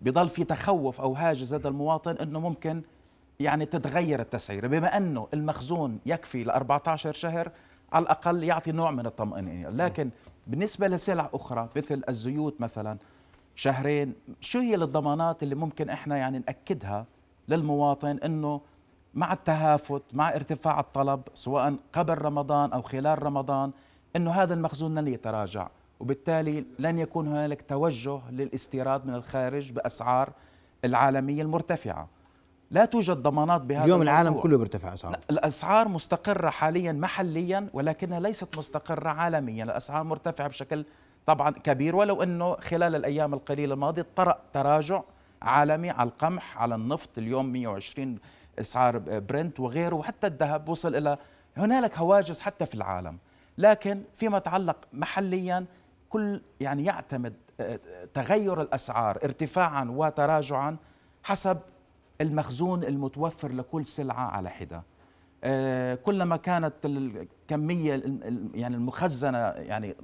[0.00, 2.82] بضل في تخوف أو هاجس لدى المواطن إنه ممكن
[3.40, 7.50] يعني تتغير التسعيره بما إنه المخزون يكفي ل 14 شهر
[7.92, 9.70] على الأقل يعطي نوع من الطمأنينة.
[9.70, 10.10] لكن
[10.46, 12.98] بالنسبة لسلع أخرى مثل الزيوت مثلا
[13.54, 17.06] شهرين شو هي الضمانات اللي ممكن إحنا يعني نأكدها
[17.48, 18.60] للمواطن إنه
[19.14, 23.72] مع التهافت مع ارتفاع الطلب سواء قبل رمضان أو خلال رمضان
[24.16, 25.68] إنه هذا المخزون لن يتراجع
[26.00, 30.32] وبالتالي لن يكون هنالك توجه للاستيراد من الخارج بأسعار
[30.84, 32.08] العالمية المرتفعة.
[32.70, 34.20] لا توجد ضمانات بهذا اليوم الموضوع.
[34.20, 35.20] العالم كله بيرتفع أسعاره.
[35.30, 39.64] الأسعار مستقرة حاليا محليا ولكنها ليست مستقرة عالميا.
[39.64, 40.84] الأسعار مرتفعة بشكل
[41.26, 45.02] طبعا كبير ولو إنه خلال الأيام القليلة الماضية طرأ تراجع
[45.42, 47.18] عالمي على القمح على النفط.
[47.18, 48.18] اليوم 120
[48.60, 51.18] إسعار برنت وغيره وحتى الذهب وصل إلى
[51.56, 53.18] هنالك هواجس حتى في العالم.
[53.58, 55.64] لكن فيما يتعلق محليا
[56.08, 57.80] كل يعني يعتمد آه،
[58.14, 60.76] تغير الأسعار ارتفاعا وتراجعا
[61.22, 61.58] حسب
[62.20, 64.82] المخزون المتوفر لكل سلعة على حدة.
[65.44, 68.02] آه، كلما كانت الكمية
[68.54, 69.94] يعني المخزنة يعني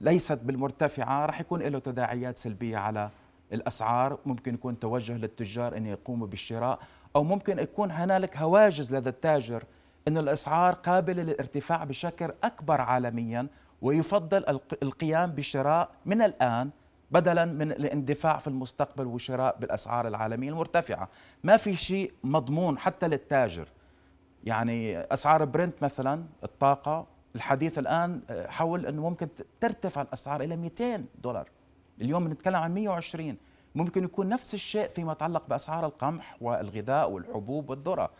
[0.00, 3.10] ليست بالمرتفعة راح يكون له تداعيات سلبية على
[3.52, 4.18] الأسعار.
[4.26, 6.78] ممكن يكون توجه للتجار إن يقوموا بالشراء
[7.16, 9.64] أو ممكن يكون هنالك هواجس لدى التاجر
[10.08, 13.46] أن الأسعار قابلة للارتفاع بشكل أكبر عالميا
[13.82, 16.70] ويفضل القيام بشراء من الآن
[17.10, 21.08] بدلا من الاندفاع في المستقبل وشراء بالأسعار العالمية المرتفعة.
[21.44, 23.68] ما في شيء مضمون حتى للتاجر.
[24.44, 29.28] يعني أسعار برنت مثلا الطاقة الحديث الآن حول أنه ممكن
[29.60, 31.48] ترتفع الأسعار إلى 200 دولار.
[32.02, 33.36] اليوم بنتكلم عن 120
[33.74, 38.10] ممكن يكون نفس الشيء فيما يتعلق بأسعار القمح والغذاء والحبوب والذرة.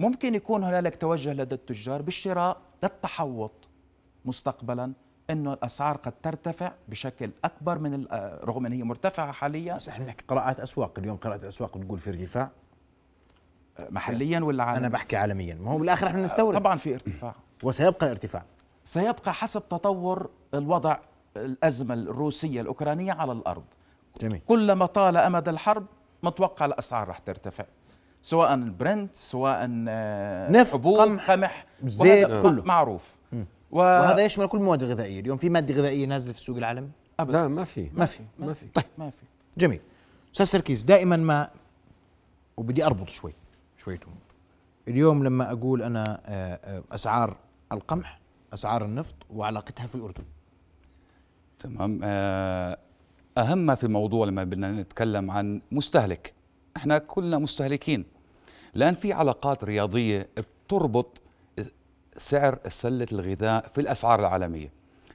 [0.00, 3.68] ممكن يكون هنالك توجه لدى التجار بالشراء للتحوط
[4.24, 4.92] مستقبلا
[5.30, 8.06] إنه الأسعار قد ترتفع بشكل أكبر من
[8.44, 9.74] رغم إن هي مرتفعة حاليا.
[9.76, 12.50] بس إحنا نحكي قراءات أسواق اليوم قراءة الأسواق بتقول في ارتفاع.
[13.90, 15.54] محليا ولا عالميا؟ أنا بحكي عالميا.
[15.54, 16.58] ما هو بالآخر إحنا نستورد.
[16.58, 17.34] طبعا في ارتفاع.
[17.64, 18.44] وسيبقى ارتفاع.
[18.84, 20.96] سيبقى حسب تطور الوضع
[21.36, 23.64] الأزمة الروسية الأوكرانية على الأرض.
[24.20, 24.40] جميل.
[24.46, 25.86] كلما طال أمد الحرب
[26.22, 27.64] متوقع الأسعار رح ترتفع.
[28.22, 32.62] سواء برنت سواء آه، نفط، حبوب قمح، قمح زيت، كله.
[32.62, 33.16] معروف.
[33.32, 33.78] و...
[33.78, 37.64] وهذا يشمل كل المواد الغذائيه اليوم في مادة غذائية نازلة في السوق العالمي لا ما
[37.64, 37.90] في.
[37.94, 38.20] ما في.
[38.38, 38.66] ما في.
[38.74, 38.84] طيب.
[38.98, 39.22] ما في.
[39.58, 39.80] جميل.
[40.32, 41.50] أستاذ سركيز دائما ما
[42.56, 43.32] وبدي أربط شوي
[43.78, 44.14] شويتهم
[44.88, 47.36] اليوم لما أقول أنا آه، آه، أسعار
[47.72, 48.20] القمح
[48.54, 50.24] أسعار النفط وعلاقتها في الأردن.
[51.58, 52.00] تمام.
[53.38, 56.34] أهم ما في الموضوع لما بدنا نتكلم عن مستهلك.
[56.76, 58.04] إحنا كلنا مستهلكين.
[58.74, 60.28] لأن في علاقات رياضية
[60.66, 61.20] بتربط
[62.16, 64.72] سعر سلة الغذاء في الأسعار العالمية.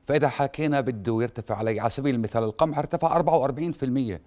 [0.08, 4.20] فإذا حكينا بده يرتفع علي على سبيل المثال القمح ارتفع 44%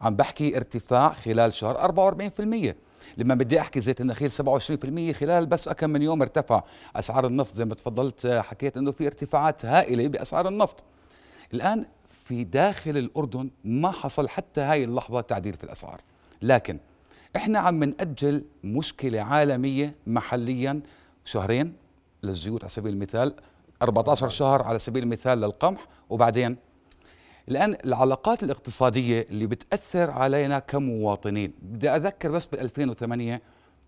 [0.00, 2.74] عم بحكي ارتفاع خلال شهر 44%
[3.16, 4.30] لما بدي أحكي زيت النخيل
[5.12, 6.62] 27% خلال بس كم من يوم ارتفع
[6.96, 7.54] أسعار النفط.
[7.54, 10.82] زي ما تفضلت آه، حكيت إنه في ارتفاعات هائلة بأسعار النفط.
[11.54, 11.86] الآن
[12.24, 16.00] في داخل الأردن ما حصل حتى هاي اللحظة تعديل في الأسعار.
[16.42, 16.78] لكن
[17.36, 20.80] إحنا عم نأجل مشكلة عالمية محليا
[21.24, 21.72] شهرين
[22.22, 23.34] للزيوت على سبيل المثال
[23.82, 26.56] 14 شهر على سبيل المثال للقمح وبعدين؟
[27.48, 33.40] الآن العلاقات الاقتصادية اللي بتأثر علينا كمواطنين بدي أذكر بس بال 2008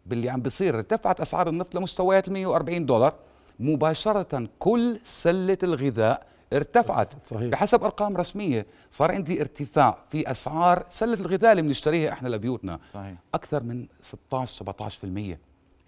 [0.06, 3.14] باللي عم بيصير ارتفعت أسعار النفط لمستويات 140 دولار
[3.60, 7.48] مباشرة كل سلة الغذاء ارتفعت صحيح.
[7.50, 8.66] بحسب أرقام رسمية.
[8.90, 12.78] صار عندي ارتفاع في أسعار سلة الغذاء اللي بنشتريها إحنا لبيوتنا.
[12.90, 13.14] صحيح.
[13.34, 15.38] أكثر من 16 17%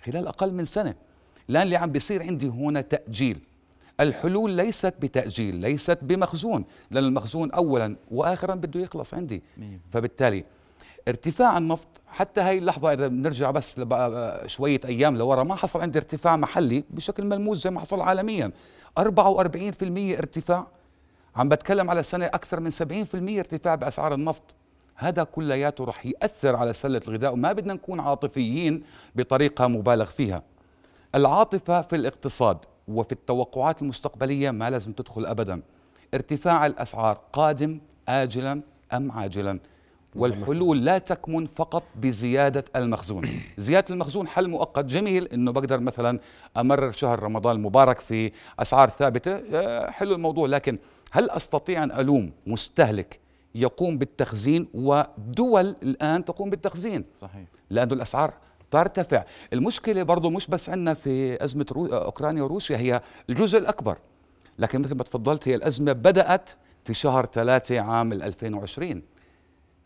[0.04, 0.94] خلال أقل من سنة.
[1.50, 3.38] الآن اللي عم بيصير عندي هنا تأجيل.
[4.00, 9.42] الحلول ليست بتأجيل ليست بمخزون لأن المخزون اولا واخرا بده يخلص عندي.
[9.58, 9.80] مية.
[9.92, 10.44] فبالتالي
[11.08, 13.80] ارتفاع النفط حتى هاي اللحظة إذا بنرجع بس
[14.46, 18.52] شوية أيام لورا ما حصل عندي ارتفاع محلي بشكل ملموس زي ما حصل عالميا.
[18.98, 19.02] 44%
[20.18, 20.66] ارتفاع.
[21.36, 24.42] عم بتكلم على سنة أكثر من 70% ارتفاع بأسعار النفط.
[24.94, 28.82] هذا كلياته رح يأثر على سلة الغذاء وما بدنا نكون عاطفيين
[29.14, 30.42] بطريقة مبالغ فيها.
[31.14, 35.62] العاطفة في الاقتصاد وفي التوقعات المستقبلية ما لازم تدخل أبدا.
[36.14, 38.60] ارتفاع الأسعار قادم آجلا
[38.92, 39.58] أم عاجلا.
[40.16, 43.40] والحلول لا تكمن فقط بزيادة المخزون.
[43.58, 44.84] زيادة المخزون حل مؤقت.
[44.84, 46.18] جميل أنه بقدر مثلا
[46.56, 49.40] أمرر شهر رمضان المبارك في أسعار ثابتة.
[49.52, 50.46] آه، حلو الموضوع.
[50.46, 50.78] لكن
[51.10, 53.20] هل أستطيع أن ألوم مستهلك
[53.54, 57.44] يقوم بالتخزين ودول الآن تقوم بالتخزين؟ صحيح.
[57.70, 58.34] لأنه الأسعار
[58.70, 59.24] ترتفع.
[59.52, 61.86] المشكلة برضو مش بس عندنا في أزمة رو...
[61.86, 63.98] أوكرانيا وروسيا هي الجزء الأكبر.
[64.58, 66.50] لكن مثل ما تفضلت هي الأزمة بدأت
[66.84, 69.02] في شهر ثلاثة عام 2020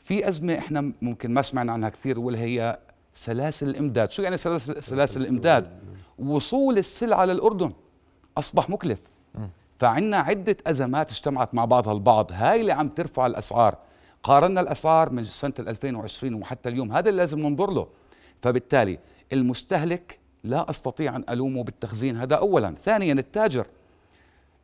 [0.06, 2.78] في أزمة إحنا ممكن ما سمعنا عنها كثير واللي هي
[3.14, 4.10] سلاسل الإمداد.
[4.10, 5.70] شو يعني سلاسل, سلاسل الإمداد؟
[6.18, 7.72] وصول السلعة للأردن
[8.38, 8.98] أصبح مكلف.
[9.78, 12.30] فعندنا عدة أزمات اجتمعت مع بعضها البعض.
[12.32, 13.78] هاي اللي عم ترفع الأسعار.
[14.22, 16.92] قارنا الأسعار من سنة 2020 وحتى اليوم.
[16.92, 17.88] هذا اللي لازم ننظر له.
[18.42, 18.98] فبالتالي
[19.32, 22.16] المستهلك لا أستطيع أن ألومه بالتخزين.
[22.16, 22.74] هذا أولا.
[22.84, 23.66] ثانيا التاجر.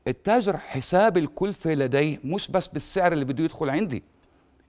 [0.09, 4.03] التاجر حساب الكلفة لديه مش بس بالسعر اللي بده يدخل عندي.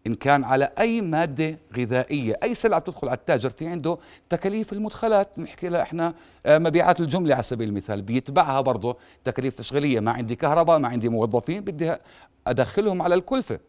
[0.08, 3.98] إن كان على أي مادة غذائية أي سلعة بتدخل على التاجر في عنده
[4.30, 5.40] تكاليف المدخلات.
[5.40, 6.14] نحكي لها إحنا
[6.46, 10.00] آه، مبيعات الجملة على سبيل المثال بيتبعها برضه تكاليف تشغيلية.
[10.00, 11.96] ما عندي كهرباء ما عندي موظفين بدي
[12.48, 13.60] أدخلهم على الكلفة.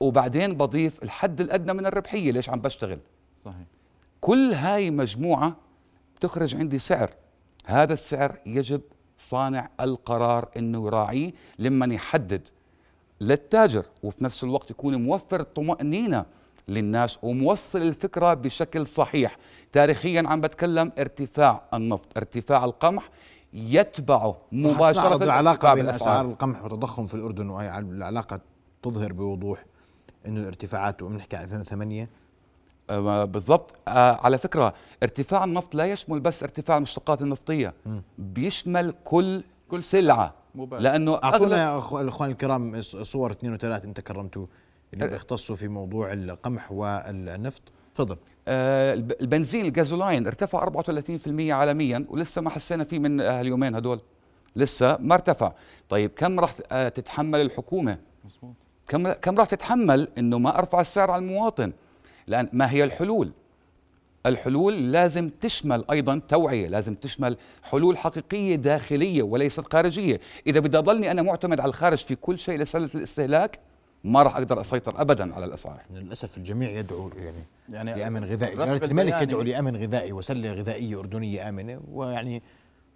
[0.00, 2.32] وبعدين بضيف الحد الأدنى من الربحية.
[2.32, 2.98] ليش عم بشتغل؟
[3.44, 3.66] صحيح.
[4.20, 5.56] كل هاي مجموعة
[6.16, 7.10] بتخرج عندي سعر.
[7.64, 8.80] هذا السعر يجب
[9.18, 12.48] صانع القرار إنه يراعيه لمن يحدد
[13.20, 16.24] للتاجر وفي نفس الوقت يكون موفر طمأنينة
[16.68, 19.36] للناس وموصل الفكرة بشكل صحيح.
[19.72, 23.08] تاريخيا عم بتكلم ارتفاع النفط ارتفاع القمح
[23.52, 26.12] يتبعه مباشرة العلاقة بين بالأسعار.
[26.14, 28.40] أسعار القمح والتضخم في الأردن وهي العلاقة
[28.82, 29.64] تظهر بوضوح
[30.26, 32.08] أن الارتفاعات وبنحكي عن 2008
[32.90, 33.74] آه، بالضبط.
[33.88, 37.74] آه، على فكرة ارتفاع النفط لا يشمل بس ارتفاع المشتقات النفطية.
[38.18, 40.34] بيشمل كل كل سلعة.
[40.54, 40.82] مباشر.
[40.82, 44.46] لأنه أعطونا أغلب يا أخو الأخوان الكرام ص- صور اثنين وثلاث أنت كرمتوا
[44.94, 45.08] اللي أه.
[45.08, 47.62] بيختصوا في موضوع القمح والنفط.
[47.94, 48.16] تفضل.
[48.48, 54.00] آه، الب- البنزين الجازولاين ارتفع 34% عالميا ولسه ما حسينا فيه من هاليومين هدول.
[54.56, 55.52] لسه ما ارتفع.
[55.88, 58.54] طيب كم راح آه، تتحمل الحكومة؟ مزبوط
[58.88, 61.72] كم كم راح تتحمل إنه ما أرفع السعر على المواطن؟
[62.26, 63.32] لأن ما هي الحلول.
[64.28, 70.20] الحلول لازم تشمل أيضا توعية لازم تشمل حلول حقيقية داخلية وليست خارجية.
[70.46, 73.58] إذا بدي أضلني أنا معتمد على الخارج في كل شيء لسلة الاستهلاك
[74.04, 75.80] ما راح أقدر أسيطر ابدا على الأسعار.
[75.90, 81.48] للأسف الجميع يدعو يعني يعني لأمن غذائي جلاله الملك يدعو لأمن غذائي وسلة غذائية أردنية
[81.48, 82.42] آمنة ويعني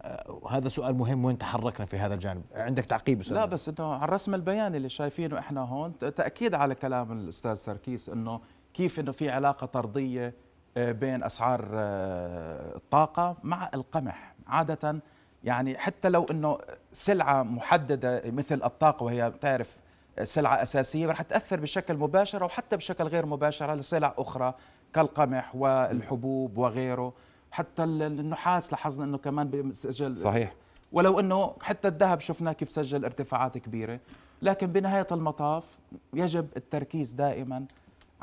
[0.03, 3.93] آه، هذا سؤال مهم وين تحركنا في هذا الجانب؟ عندك تعقيب أستاذ؟ لا بس إنه
[3.93, 8.41] على الرسم البياني اللي شايفينه إحنا هون تأكيد على كلام الأستاذ سركيس إنه
[8.75, 10.35] كيف إنه في علاقة طردية
[10.77, 14.35] بين أسعار آه، الطاقة مع القمح.
[14.47, 15.01] عادة
[15.45, 16.59] يعني حتى لو إنه
[16.93, 19.77] سلعة محددة مثل الطاقة وهي بتعرف
[20.23, 24.55] سلعة أساسية رح تأثر بشكل مباشر أو حتى بشكل غير مباشر على سلع أخرى
[24.93, 27.13] كالقمح والحبوب وغيره.
[27.51, 30.53] حتى ال- النحاس لاحظنا إنه كمان بيسجل صحيح.
[30.93, 34.01] ولو إنه حتى الذهب شفنا كيف سجل ارتفاعات كبيرة.
[34.43, 35.79] لكن بنهاية المطاف
[36.15, 37.65] يجب التركيز دائما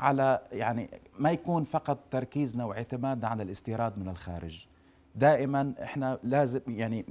[0.00, 4.66] على يعني ما يكون فقط تركيزنا واعتمادنا على الاستيراد من الخارج
[5.16, 7.04] دائما إحنا لازم يعني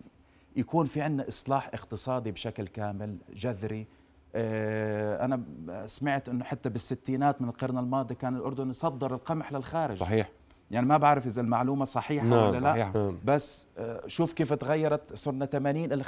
[0.56, 3.88] يكون في عندنا إصلاح اقتصادي بشكل كامل جذري
[4.36, 5.44] آه، أنا
[5.86, 10.30] سمعت إنه حتى بالستينات من القرن الماضي كان الأردن يصدر القمح للخارج صحيح
[10.72, 12.96] يعني ما بعرف إذا المعلومة صحيحة نعم، ولا لا صحيح.
[12.96, 13.18] نعم.
[13.26, 16.04] بس آه، شوف كيف تغيرت صرنا 80 إلى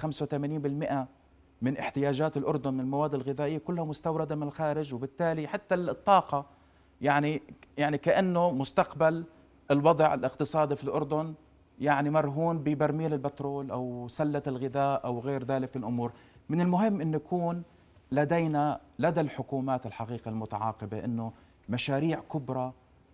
[1.06, 1.08] 85%
[1.62, 6.46] من احتياجات الأردن من المواد الغذائية كلها مستوردة من الخارج وبالتالي حتى الطاقة
[7.02, 7.42] يعني
[7.78, 9.24] يعني كأنه مستقبل
[9.72, 11.34] الوضع الاقتصادي في الأردن
[11.80, 16.12] يعني مرهون ببرميل البترول أو سلة الغذاء أو غير ذلك من الأمور.
[16.50, 17.64] من المهم أن يكون
[18.12, 21.32] لدينا لدى الحكومات الحقيقة المتعاقبة أنه
[21.70, 22.74] مشاريع كبرى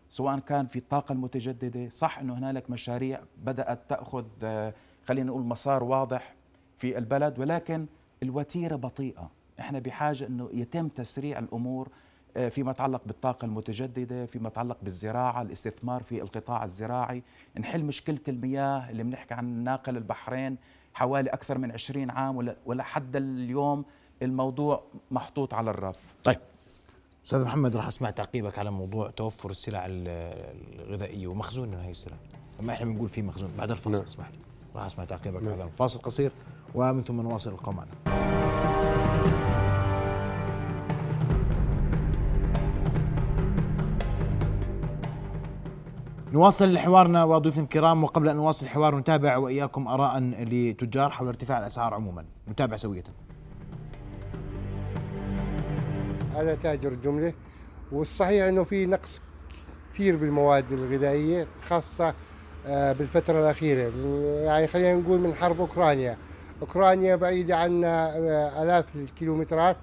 [0.10, 4.74] سواء كان في الطاقة المتجددة صح أنه هنالك مشاريع بدأت تأخذ آه،
[5.08, 6.36] خلينا نقول مسار واضح
[6.78, 7.86] في البلد ولكن
[8.24, 9.32] الوتيرة بطيئة.
[9.60, 11.92] إحنا بحاجة أنه يتم تسريع الأمور آه،
[12.50, 17.24] فيما يتعلق بالطاقة المتجددة فيما يتعلق بالزراعة الاستثمار في القطاع الزراعي.
[17.60, 20.58] نحل مشكلة المياه اللي بنحكي عن ناقل البحرين
[20.94, 23.86] حوالي أكثر من 20 عام ولا- ولحد اليوم
[24.22, 26.14] الموضوع محطوط على الرف.
[26.24, 26.40] طيب.
[27.26, 30.08] أستاذ محمد راح أسمع تعقيبك على موضوع توفر السلع ال-
[30.80, 32.18] الغذائية ومخزون هاي السلع.
[32.60, 34.02] اما إحنا بنقول في مخزون بعد الفاصل نعم.
[34.02, 34.38] اسمح لي.
[34.76, 36.32] راح أسمع تعقيبك على هذا الفاصل قصير
[36.76, 37.88] ومن ثم نواصل القاء
[46.34, 51.94] نواصل حوارنا وضيوفنا الكرام وقبل أن نواصل الحوار نتابع وإياكم آراء لتجار حول ارتفاع الأسعار
[51.94, 52.26] عموما.
[52.50, 53.04] نتابع سوية.
[56.36, 57.34] أنا تاجر جملة
[57.92, 59.22] والصحيح أنه في نقص
[59.94, 62.14] كثير بالمواد الغذائية خاصة
[62.68, 63.92] آه، بالفترة الأخيرة.
[64.44, 66.18] يعني خلينا نقول من حرب أوكرانيا.
[66.62, 69.78] أوكرانيا بعيدة عنا آه، آلاف الكيلومترات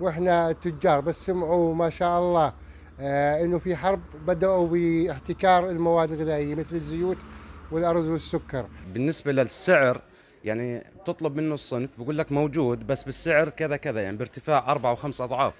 [0.00, 2.52] وإحنا تجار بس سمعوا ما شاء الله
[3.00, 7.18] آه، أنه في حرب بدأوا باحتكار المواد الغذائية مثل الزيوت
[7.70, 8.66] والأرز والسكر.
[8.92, 10.00] بالنسبة للسعر
[10.44, 15.20] يعني بتطلب منه الصنف بقول لك موجود بس بالسعر كذا كذا يعني بارتفاع أربعة وخمس
[15.20, 15.54] أضعاف.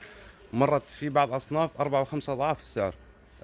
[0.53, 2.95] مرت في بعض أصناف أربعة وخمس أضعاف السعر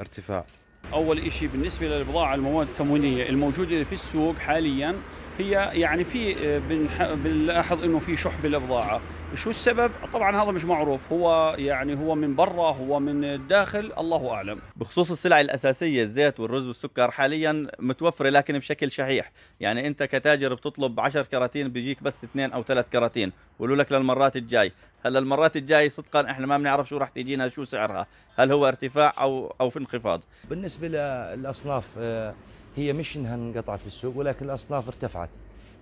[0.01, 0.45] ارتفاع.
[0.93, 4.95] أول شيء بالنسبة للبضاعة المواد التموينيه الموجودة في السوق حاليا
[5.39, 9.01] هي يعني في آه، بنح- بنلاحظ إنه في شح بالبضاعه
[9.35, 11.13] شو السبب؟ طبعا هذا مش معروف.
[11.13, 14.61] هو يعني هو من برا هو من الداخل الله أعلم.
[14.77, 19.33] بخصوص السلع الأساسية الزيت والرز والسكر حاليا متوفرة لكن بشكل شحيح.
[19.61, 23.33] يعني أنت كتاجر بتطلب 10 كراتين بيجيك بس اثنين أو ثلاث كراتين.
[23.59, 24.73] ويقولوا لك للمرات الجاي.
[25.07, 29.15] هلا المرات الجاي صدقا إحنا ما بنعرف شو راح تجينا شو سعرها؟ هل هو ارتفاع
[29.19, 32.35] أو أو في انخفاض؟ بالنسبة للأصناف آه،
[32.77, 35.31] هي مش إنها انقطعت في السوق ولكن الأصناف ارتفعت.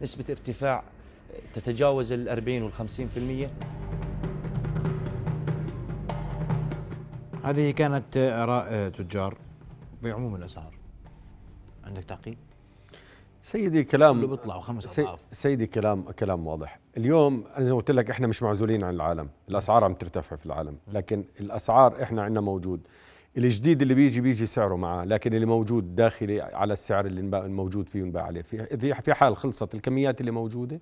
[0.03, 0.83] نسبة ارتفاع
[1.55, 3.51] تتجاوز ال 40 وال 50%
[7.45, 9.37] هذه كانت آراء تجار
[10.03, 10.75] بعموم الأسعار.
[11.85, 12.37] عندك تعقيب؟
[13.43, 15.21] سيدي كلام كله بيطلعوا خمس سي أضعاف.
[15.33, 16.79] سيدي كلام كلام واضح.
[16.97, 19.29] اليوم أنا زي ما قلت لك إحنا مش معزولين عن العالم.
[19.49, 20.77] الأسعار عم ترتفع في العالم.
[20.89, 22.81] لكن الأسعار إحنا عندنا موجود.
[23.37, 28.01] الجديد اللي بيجي بيجي سعره معه لكن اللي موجود داخلي على السعر اللي الموجود فيه
[28.01, 30.81] ينباع عليه في في- في حال خلصت الكميات اللي موجودة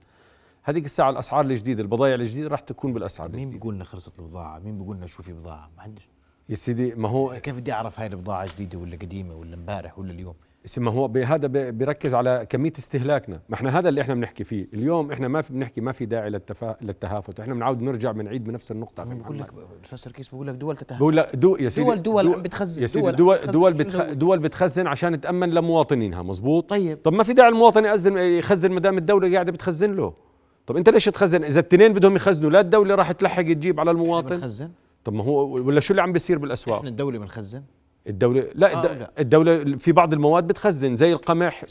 [0.62, 4.78] هذيك الساعة الأسعار الجديدة البضائع الجديدة راح تكون بالأسعار مين بيقول لنا خلصت البضاعة؟ مين
[4.78, 6.08] بيقول لنا شو في بضاعة؟ ما حدش
[6.48, 10.10] يا سيدي ما هو كيف بدي أعرف هاي البضاعة جديدة ولا قديمة ولا امبارح ولا
[10.12, 10.34] اليوم؟
[10.78, 13.40] ما هو هذا بيركز على كمية استهلاكنا.
[13.48, 14.68] ما إحنا هذا اللي إحنا بنحكي فيه.
[14.74, 16.76] اليوم إحنا ما في بنحكي ما في داعي للتفا...
[16.82, 17.40] للتهافت.
[17.40, 19.04] إحنا بنعود نرجع بنعيد بنفس النقطة.
[19.04, 19.46] بقول لك.
[19.84, 21.00] أستاذ سركيس بقول لك دول تتهافت.
[21.00, 24.02] بقول لك دو يا سيدي دول دول عم بتخزن يا سيدي دول دول بتخ...
[24.02, 26.22] دول بتخزن عشان تأمن لمواطنينها.
[26.22, 26.98] مزبوط طيب.
[27.04, 30.14] طب ما في داعي المواطن يأذن يخزن ما دام الدولة قاعدة بتخزن له.
[30.66, 34.36] طب أنت ليش تخزن؟ إذا الاثنين بدهم يخزنوا لا الدولة راح تلحق تجيب على المواطن.
[34.36, 34.70] بنخزن.
[35.04, 37.62] طب ما هو ولا شو اللي عم بيصير بالأسواق؟ إحنا الدولة بنخزن.
[38.08, 39.10] الدولة لا, آه، لا.
[39.18, 41.64] الدولة في بعض المواد بتخزن زي القمح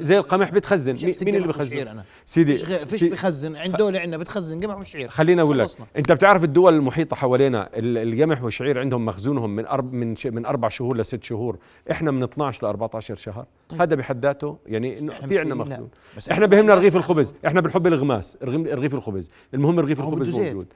[0.00, 2.04] زي القمح بتخزن مين اللي بخزن أنا.
[2.24, 5.68] سيدي فيش غير فيش سي- بخزن عند دولة عندنا بتخزن قمح وشعير خليني أقول لك.
[5.96, 10.26] أنت بتعرف الدول المحيطة حوالينا ال- القمح والشعير عندهم مخزونهم من أرب من ش...
[10.26, 11.56] من أربع شهور لست شهور
[11.90, 13.82] إحنا من 12 ل 14 شهر طيب.
[13.82, 15.54] هذا بحد ذاته يعني إنه في عندنا.
[15.54, 20.38] مخزون بس إحنا بهمنا رغيف الخبز إحنا بنحب الغماس رغيف الخبز المهم رغيف الخبز.
[20.38, 20.66] موجود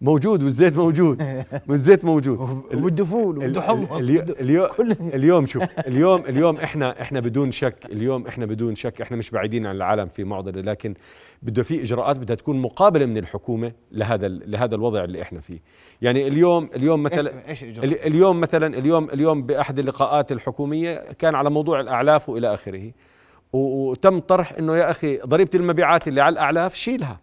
[0.00, 1.22] موجود والزيت موجود.
[1.68, 2.38] والزيت موجود.
[2.74, 4.68] وبده فول وبده حمص اليو- وبده- اليوم
[5.14, 9.66] اليوم شوف اليوم اليوم إحنا إحنا بدون شك اليوم إحنا بدون شك إحنا مش بعيدين
[9.66, 10.94] عن العالم في معضلة لكن
[11.42, 15.58] بده في إجراءات بدها تكون مقابلة من الحكومة لهذا لهذا الوضع اللي إحنا فيه.
[16.02, 17.32] يعني اليوم اليوم مثلا؟
[17.84, 22.90] ال- اليوم مثلا اليوم اليوم بأحد اللقاءات الحكومية كان على موضوع الأعلاف وإلى آخره.
[23.52, 27.20] وتم طرح إنه يا أخي ضريبة المبيعات اللي على الأعلاف شيلها.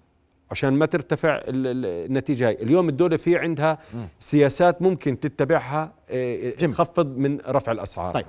[0.54, 2.54] عشان ما ترتفع ال- ال- النتيجة هاي.
[2.54, 3.78] اليوم الدولة في عندها
[4.20, 8.14] سياسات ممكن تتبعها آه، تخفض من رفع الأسعار.
[8.14, 8.26] طيب.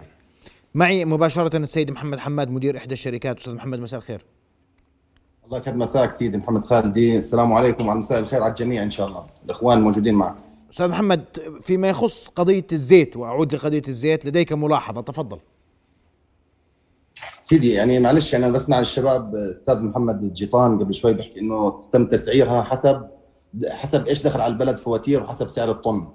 [0.75, 3.39] معي مباشرة السيد محمد حماد مدير إحدى الشركات.
[3.39, 4.25] أستاذ محمد مساء الخير.
[5.47, 7.87] الله يسعد مساك سيدي محمد خالدي السلام عليكم.
[7.87, 9.27] وعلى مساء الخير على الجميع إن شاء الله.
[9.45, 10.35] الإخوان الموجودين معك.
[10.73, 11.25] أستاذ محمد
[11.63, 15.01] فيما يخص قضية الزيت وأعود لقضية الزيت لديك ملاحظة.
[15.01, 15.39] تفضل.
[17.45, 22.63] سيدي يعني معلش أنا بسمع الشباب أستاذ محمد الجيطان قبل شوي بيحكي إنه تم تسعيرها
[22.63, 23.07] حسب
[23.69, 26.09] حسب إيش دخل على البلد فواتير وحسب سعر الطن.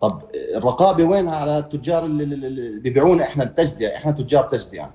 [0.00, 0.22] طب
[0.56, 4.94] الرقابة وينها على التجار اللي, بيبيعونا إحنا التجزئه إحنا تجار تجزئه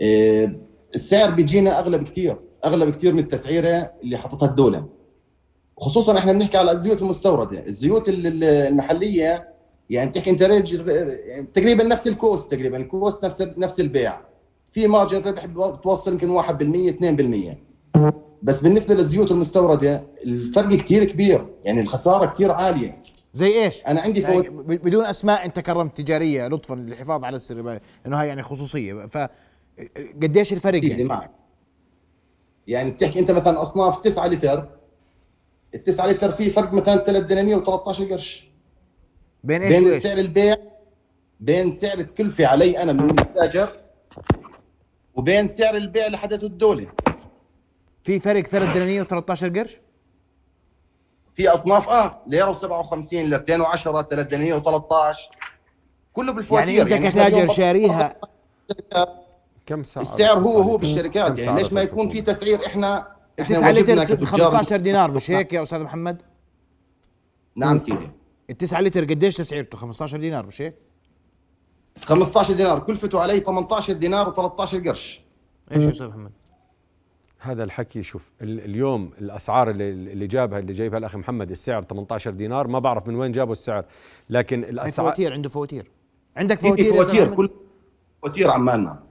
[0.00, 0.60] إيه،
[0.94, 4.86] السعر بيجينا أغلى بكثير أغلى بكثير من التسعيرة اللي حطتها الدولة.
[5.78, 7.66] خصوصا إحنا بنحكي على الزيوت المستوردة.
[7.66, 9.48] الزيوت ال- ال- المحلية
[9.90, 10.62] يعني تحكي أنت يعني
[11.54, 14.31] تقريبا نفس ال cost تقريبا ال cost نفس نفس البيع.
[14.72, 16.42] في margin ربح بتوصل يمكن 1%
[17.96, 18.02] 2%
[18.42, 21.46] بس بالنسبة للزيوت المستورده الفرق كثير كبير.
[21.64, 23.02] يعني الخسارة كثير عالية.
[23.34, 27.80] زي إيش؟ أنا عندي يعني فوت بدون أسماء أنت كرمت تجارية لطفا للحفاظ على السر
[28.04, 29.06] لأنه هاي يعني خصوصية.
[29.06, 29.18] ف
[30.22, 31.30] قديش الفرق يعني؟ معك
[32.66, 34.68] يعني بتحكي أنت مثلا أصناف 9 لتر.
[35.74, 38.48] ال 9 لتر في فرق مثلا 3 دنانير و13 قرش.
[39.44, 40.56] بين إيش بين؟ سعر البيع
[41.40, 43.81] بين سعر الكلفة علي أنا من التاجر
[45.14, 46.86] وبين سعر البيع اللي حدته الدولة.
[48.04, 49.80] في فرق 3 دنانير و13 قرش؟
[51.34, 54.64] في أصناف آه ليره و57 ليرتين و10 3 دنانير و13
[56.12, 56.68] كله بالفواتير.
[56.68, 58.16] يعني أنت إحنا كتاجر اليوم شاريها.
[59.66, 61.38] كم سعر؟ السعر هو هو بالشركات.
[61.38, 63.08] يعني ليش ما يكون في تسعير؟ إحنا
[63.40, 66.22] إحنا 9 واجبنا لتر ب كتجار 15 دينار مش هيك يا أستاذ محمد؟
[67.56, 68.10] نعم سيدي.
[68.50, 70.74] التسعة لتر قديش تسعيرته؟ 15 دينار مش هيك؟
[72.04, 75.20] 15 دينار كلفته علي 18 دينار و13 قرش.
[75.72, 76.30] إيش يا أستاذ محمد؟
[77.38, 82.30] هذا الحكي شوف ال- اليوم الأسعار اللي اللي جابها اللي جايبها الأخ محمد السعر 18
[82.30, 83.84] دينار ما بعرف من وين جابوا السعر
[84.30, 85.90] لكن هاي الأسعار فواتير عنده فواتير.
[86.36, 87.50] عندك فواتير فواتير؟ كل
[88.22, 89.02] فواتير عمالنا.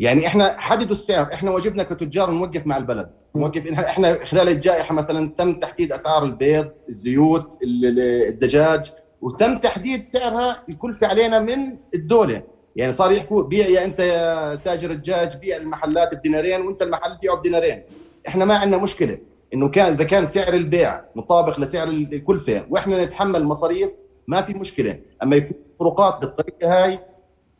[0.00, 3.10] يعني إحنا حددوا السعر إحنا واجبنا كتجار نوقف مع البلد.
[3.36, 8.92] نوقف إحنا خلال الجائحة مثلا تم تحديد أسعار البيض الزيوت ال- ال- الدجاج
[9.26, 12.42] وتم تحديد سعرها الكلفه علينا من الدولة.
[12.76, 17.36] يعني صار يحكوا بيع يا أنت يا تاجر الدجاج بيع المحلات بدينارين وأنت المحل بيعه
[17.36, 17.82] بدينارين.
[18.28, 19.18] إحنا ما عندنا مشكلة.
[19.54, 23.90] إنه كان إذا كان سعر البيع مطابق لسعر الكلفة وإحنا نتحمل مصاريف
[24.28, 24.98] ما في مشكلة.
[25.22, 26.98] أما يكون فروقات بالطريقة هاي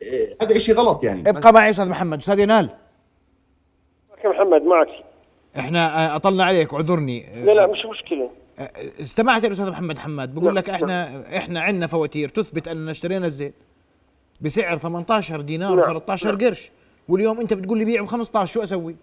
[0.02, 1.30] إيه، هذا شيء غلط يعني.
[1.30, 2.18] ابقى معي أستاذ محمد.
[2.18, 2.70] أستاذ ينال.
[4.24, 4.88] محمد معك.
[5.58, 7.44] إحنا آه، أطلنا عليك اعذرني.
[7.44, 8.24] لا لا مش مشكلة.
[8.24, 8.45] آه،
[9.00, 13.54] استمعت الاستاذ محمد حماد بقول لك إحنا إحنا عندنا فواتير تثبت أننا اشترينا الزيت
[14.40, 16.38] بسعر 18 دينار نعم، و13 نعم.
[16.38, 16.72] قرش
[17.08, 18.96] واليوم أنت بتقول لي بيع ب 15 شو أسوي؟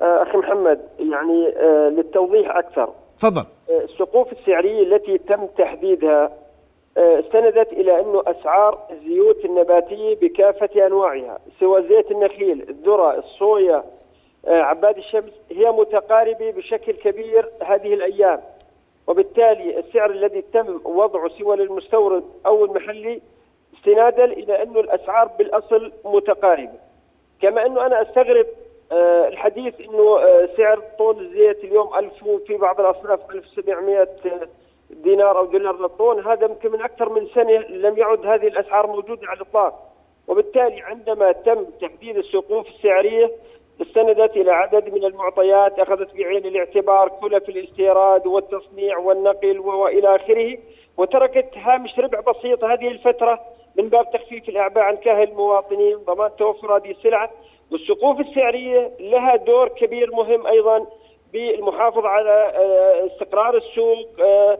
[0.00, 1.50] أخي محمد يعني
[1.96, 6.32] للتوضيح أكثر تفضل السقوف السعرية التي تم تحديدها
[6.96, 13.84] استندت إلى أنه أسعار الزيوت النباتية بكافة أنواعها سواء زيت النخيل، الذرة، الصويا،
[14.48, 18.40] عباد الشمس هي متقاربة بشكل كبير هذه الأيام.
[19.10, 23.20] وبالتالي السعر الذي تم وضعه سوى للمستورد أو المحلي
[23.74, 26.78] استنادا إلى انه الأسعار بالأصل متقاربة.
[27.42, 28.46] كما أنه أنا أستغرب
[28.92, 34.08] آه، الحديث إنه آه، سعر طن الزيت اليوم 1000 وفي بعض الأصناف 1700
[34.90, 39.26] دينار أو دولار للطن هذا يمكن من أكثر من سنة لم يعد هذه الأسعار موجودة
[39.26, 39.92] على الإطلاق
[40.28, 43.30] وبالتالي عندما تم تحديد السقوف السعرية
[43.82, 50.58] استندت إلى عدد من المعطيات أخذت بعين الاعتبار كلف الاستيراد والتصنيع والنقل وإلى آخره
[50.96, 53.40] وتركت هامش ربح بسيط هذه الفترة
[53.76, 57.30] من باب تخفيف الأعباء عن كاهل المواطنين ضمان توفر هذه السلعة
[57.72, 60.86] والسقوف السعرية لها دور كبير مهم أيضا
[61.32, 64.58] بالمحافظة على آه، استقرار السوق آه،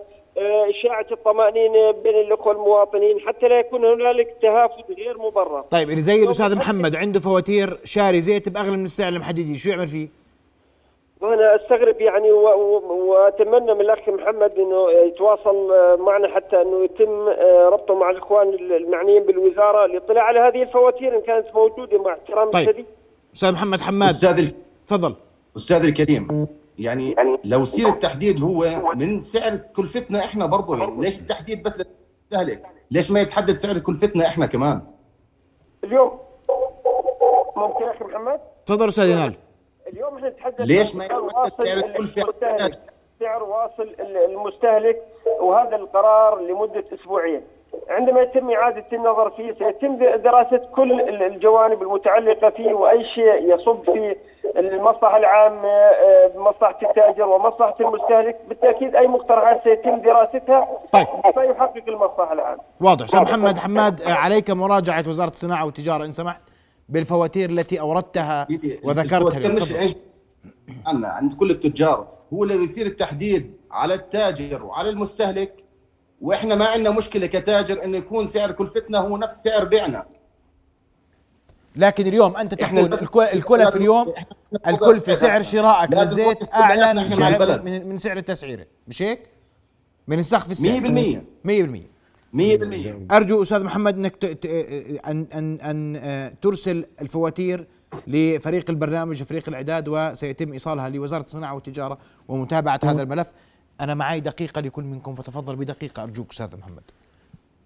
[0.70, 5.60] إشاعة الطمأنينة بين الأخوة المواطنين حتى لا يكون هنالك تهافت غير مبرر.
[5.60, 9.88] طيب اللي زي الأستاذ محمد عنده فواتير شاري زيت بأغلى من السعر المحددين شو يعمل
[9.88, 10.08] فيه؟
[11.20, 15.68] وأنا أستغرب يعني وأتمنى من الأخ محمد إنه يتواصل
[15.98, 21.20] معنا حتى إنه يتم آه، ربطه مع الإخوان المعنيين بالوزارة للاطلاع على هذه الفواتير إن
[21.20, 22.68] كانت موجودة مع احترامي طيب.
[22.68, 22.86] الشديد
[23.34, 24.10] أستاذ محمد حماد.
[24.10, 24.50] أستاذ
[24.86, 25.14] تفضل.
[25.56, 26.48] أستاذ الكريم.
[26.80, 28.64] يعني لو يصير التحديد هو
[28.94, 31.82] من سعر كلفتنا إحنا برضه يعني ليش التحديد بس
[32.32, 34.82] للمستهلك؟ ليش ما يتحدد سعر كلفتنا إحنا كمان؟
[35.84, 36.18] اليوم
[37.56, 39.34] ممكن أخي محمد تفضل أستاذ ينال
[39.92, 42.80] اليوم إحنا نتحدث ليش ما يتحدد سعر؟ للمستهلك
[43.20, 45.02] سعر واصل المستهلك
[45.40, 47.42] وهذا القرار لمدة أسبوعين
[47.88, 54.16] عندما يتم إعادة النظر فيه سيتم دراسة كل الجوانب المتعلقة فيه وأي شيء يصب في
[54.56, 61.06] المصلحة العامة آه، مصلحة التاجر ومصلحة المستهلك بالتأكيد أي مقترحات سيتم دراستها طيب.
[61.34, 62.60] فيحقق المصلحة العامة.
[62.80, 63.04] واضح.
[63.04, 66.40] أستاذ محمد حماد آه، عليك مراجعة وزارة الصناعة والتجارة إن سمحت
[66.88, 68.46] بالفواتير التي أوردتها
[68.84, 69.54] وذكرتها.
[69.54, 69.94] مش
[70.86, 75.59] عند كل التجار هو لو يصير التحديد على التاجر وعلى المستهلك.
[76.20, 80.06] وإحنا ما عندنا مشكلة كتاجر إنه يكون سعر كلفتنا هو نفس سعر بيعنا.
[81.76, 84.12] لكن اليوم أنت تقول الكلف اليوم
[84.66, 87.62] الكلفه سعر شرائك للزيت أعلى من سعر.
[87.62, 89.20] من, من سعر التسعيره مش هيك؟
[90.08, 90.80] من السقف السعر.
[90.80, 91.80] 100% 100%
[92.34, 94.26] 100% أرجو أستاذ محمد إنك ت...
[94.26, 94.46] ت...
[95.06, 97.66] ان ان أن آه، ترسل الفواتير
[98.06, 101.98] لفريق البرنامج فريق الإعداد وسيتم إيصالها لوزارة الصناعة والتجارة
[102.28, 103.32] ومتابعة هذا الملف.
[103.80, 106.82] أنا معي دقيقة لكل منكم فتفضل بدقيقة أرجوك أستاذ محمد.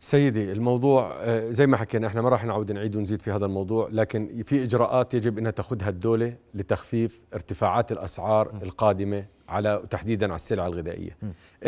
[0.01, 3.89] سيدي الموضوع آه، زي ما حكينا إحنا ما راح نعود نعيد ونزيد في هذا الموضوع
[3.93, 10.67] لكن في إجراءات يجب إنها تأخذها الدولة لتخفيف ارتفاعات الأسعار القادمة على تحديدا على السلع
[10.67, 11.17] الغذائية.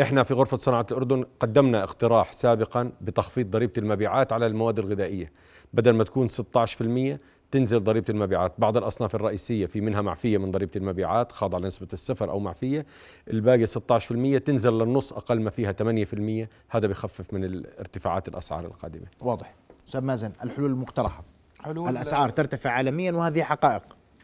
[0.01, 5.31] إحنا في غرفة صناعة الأردن قدمنا اقتراح سابقا بتخفيض ضريبة المبيعات على المواد الغذائية.
[5.73, 7.19] بدل ما تكون 16%
[7.51, 12.29] تنزل ضريبة المبيعات، بعض الأصناف الرئيسية في منها معفية من ضريبة المبيعات خاضعه لنسبه الصفر
[12.29, 12.85] أو معفية،
[13.27, 19.05] الباقي 16% تنزل للنص أقل ما فيها 8% هذا بخفف من ارتفاعات الأسعار القادمة.
[19.21, 19.53] واضح.
[19.87, 21.23] أستاذ مازن الحلول المقترحه
[21.59, 23.81] حلول الأسعار ترتفع عالميا وهذه حقائق.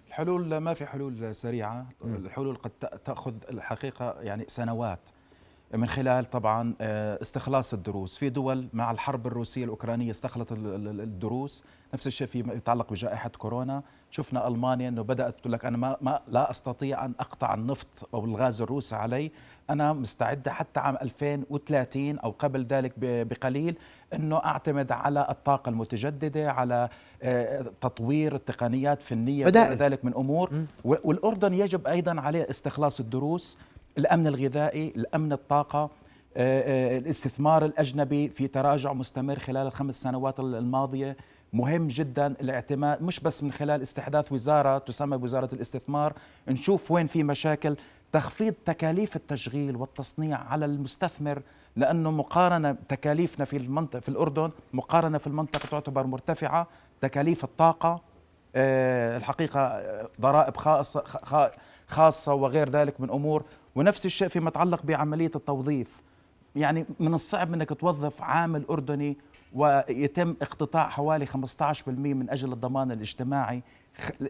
[0.08, 1.88] الحلول ما في حلول سريعة.
[2.06, 5.00] الحلول قد تأ- تأخذ الحقيقة يعني سنوات.
[5.74, 8.18] من خلال طبعا آه، استخلاص الدروس.
[8.18, 10.12] في دول مع الحرب الروسية الأوكرانية
[10.88, 11.64] ال- الدروس.
[11.94, 13.84] نفس الشيء فيما يتعلق بجائحة كورونا.
[14.12, 18.26] شفنا ألمانيا أنه بدأت تقول لك أنا ما, ما لا أستطيع أن أقطع النفط أو
[18.26, 19.32] الغاز الروسي علي.
[19.70, 23.78] أنا مستعدة حتى عام 2030 أو قبل ذلك بقليل
[24.14, 26.90] أنه أعتمد على الطاقة المتجددة على
[27.24, 29.66] آه، تطوير التقنيات فنية بدائل.
[29.68, 30.66] وغير ذلك من أمور.
[30.86, 33.58] والأردن يجب أيضا عليه استخلاص الدروس.
[33.98, 35.90] الأمن الغذائي الأمن الطاقة
[36.38, 41.18] آه، آه، الاستثمار الأجنبي في تراجع مستمر خلال الخمس سنوات الماضية.
[41.54, 46.14] مهم جدا الاعتماد مش بس من خلال استحداث وزارة تسمى بوزارة الاستثمار.
[46.48, 47.76] نشوف وين في مشاكل.
[48.12, 51.42] تخفيض تكاليف التشغيل والتصنيع على المستثمر
[51.76, 56.68] لأنه مقارنة تكاليفنا في المنطقة في الأردن مقارنة في المنطقة تعتبر مرتفعة.
[57.02, 58.02] تكاليف الطاقة
[58.56, 61.52] آه، الحقيقة آه، ضرائب خاصة خ-
[61.88, 63.44] خاصة وغير ذلك من أمور
[63.76, 66.02] ونفس الشيء فيما يتعلق بعملية التوظيف
[66.56, 69.18] يعني من الصعب أنك توظف عامل أردني
[69.54, 71.32] ويتم اقتطاع حوالي 15%
[71.88, 73.64] من أجل الضمان الاجتماعي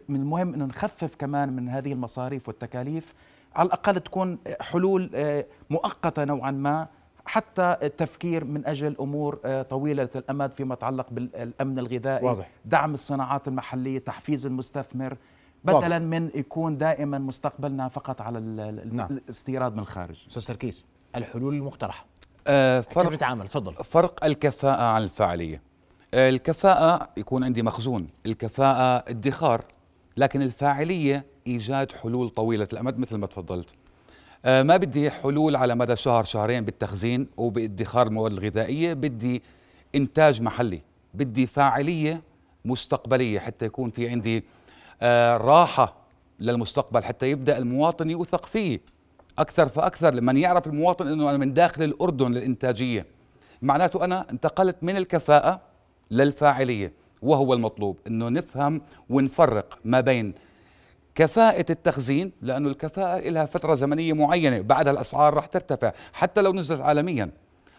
[0.08, 3.14] من المهم أنه نخفف كمان من هذه المصاريف والتكاليف
[3.56, 6.88] على الأقل تكون حلول آه، مؤقتة نوعا ما
[7.26, 12.50] حتى التفكير من أجل أمور آه، طويلة الأمد فيما يتعلق بالأمن الغذائي واضح.
[12.64, 15.16] دعم الصناعات المحلية تحفيز المستثمر.
[15.64, 18.40] بدلا من يكون دائما مستقبلنا فقط على
[18.92, 19.08] نعم.
[19.10, 20.24] الاستيراد من الخارج.
[20.28, 20.84] أستاذ سركيس
[21.16, 22.06] الحلول المقترحه
[22.46, 23.74] آه، كيف فرق نتعامل؟ تفضل.
[23.74, 25.62] فرق الكفاءة عن الفاعلية.
[26.14, 29.64] آه، الكفاءة يكون عندي مخزون الكفاءة ادخار
[30.16, 32.68] لكن الفاعلية إيجاد حلول طويلة.
[32.72, 33.74] الأمد مثل ما تفضلت.
[34.44, 39.42] آه، ما بدي حلول على مدى شهر شهرين بالتخزين وبادخار المواد الغذائية بدي
[39.94, 40.80] إنتاج محلي
[41.14, 42.22] بدي فاعلية
[42.64, 44.44] مستقبلية حتى يكون في عندي
[45.02, 45.94] آه، راحة
[46.40, 48.80] للمستقبل حتى يبدأ المواطن يوثق فيه.
[49.38, 53.06] أكثر فأكثر لمن يعرف المواطن أنه أنا من داخل الأردن للإنتاجية.
[53.62, 55.60] معناته أنا انتقلت من الكفاءة
[56.10, 56.92] للفاعلية
[57.22, 58.80] وهو المطلوب أنه نفهم
[59.10, 60.34] ونفرق ما بين
[61.14, 66.80] كفاءة التخزين لأنه الكفاءة لها فترة زمنية معينة بعدها الأسعار راح ترتفع حتى لو نزلت
[66.80, 67.30] عالميا.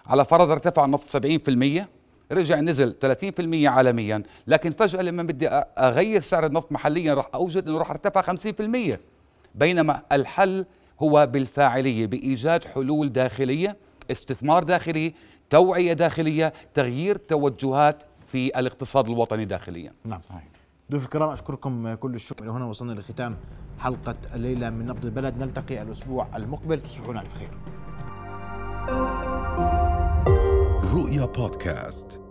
[0.07, 1.87] على فرض ارتفع النفط 70%
[2.31, 4.23] رجع نزل 30% عالميا.
[4.47, 5.47] لكن فجأة لما بدي
[5.77, 8.97] أغير سعر النفط محليا راح أوجد أنه راح ارتفع 50%
[9.55, 10.65] بينما الحل
[10.99, 13.77] هو بالفاعلية بإيجاد حلول داخلية
[14.11, 15.13] استثمار داخلي
[15.49, 19.91] توعية داخلية تغيير توجهات في الاقتصاد الوطني داخليا.
[20.05, 20.19] نعم.
[20.19, 20.47] صحيح.
[20.91, 22.51] ضيوف الكرام أشكركم كل الشكر.
[22.51, 23.37] هنا وصلنا لختام
[23.79, 25.37] حلقة الليلة من نبض البلد.
[25.37, 26.81] نلتقي الأسبوع المقبل.
[26.81, 27.49] تصبحون على خير.
[30.95, 32.24] رؤيا بودكاست.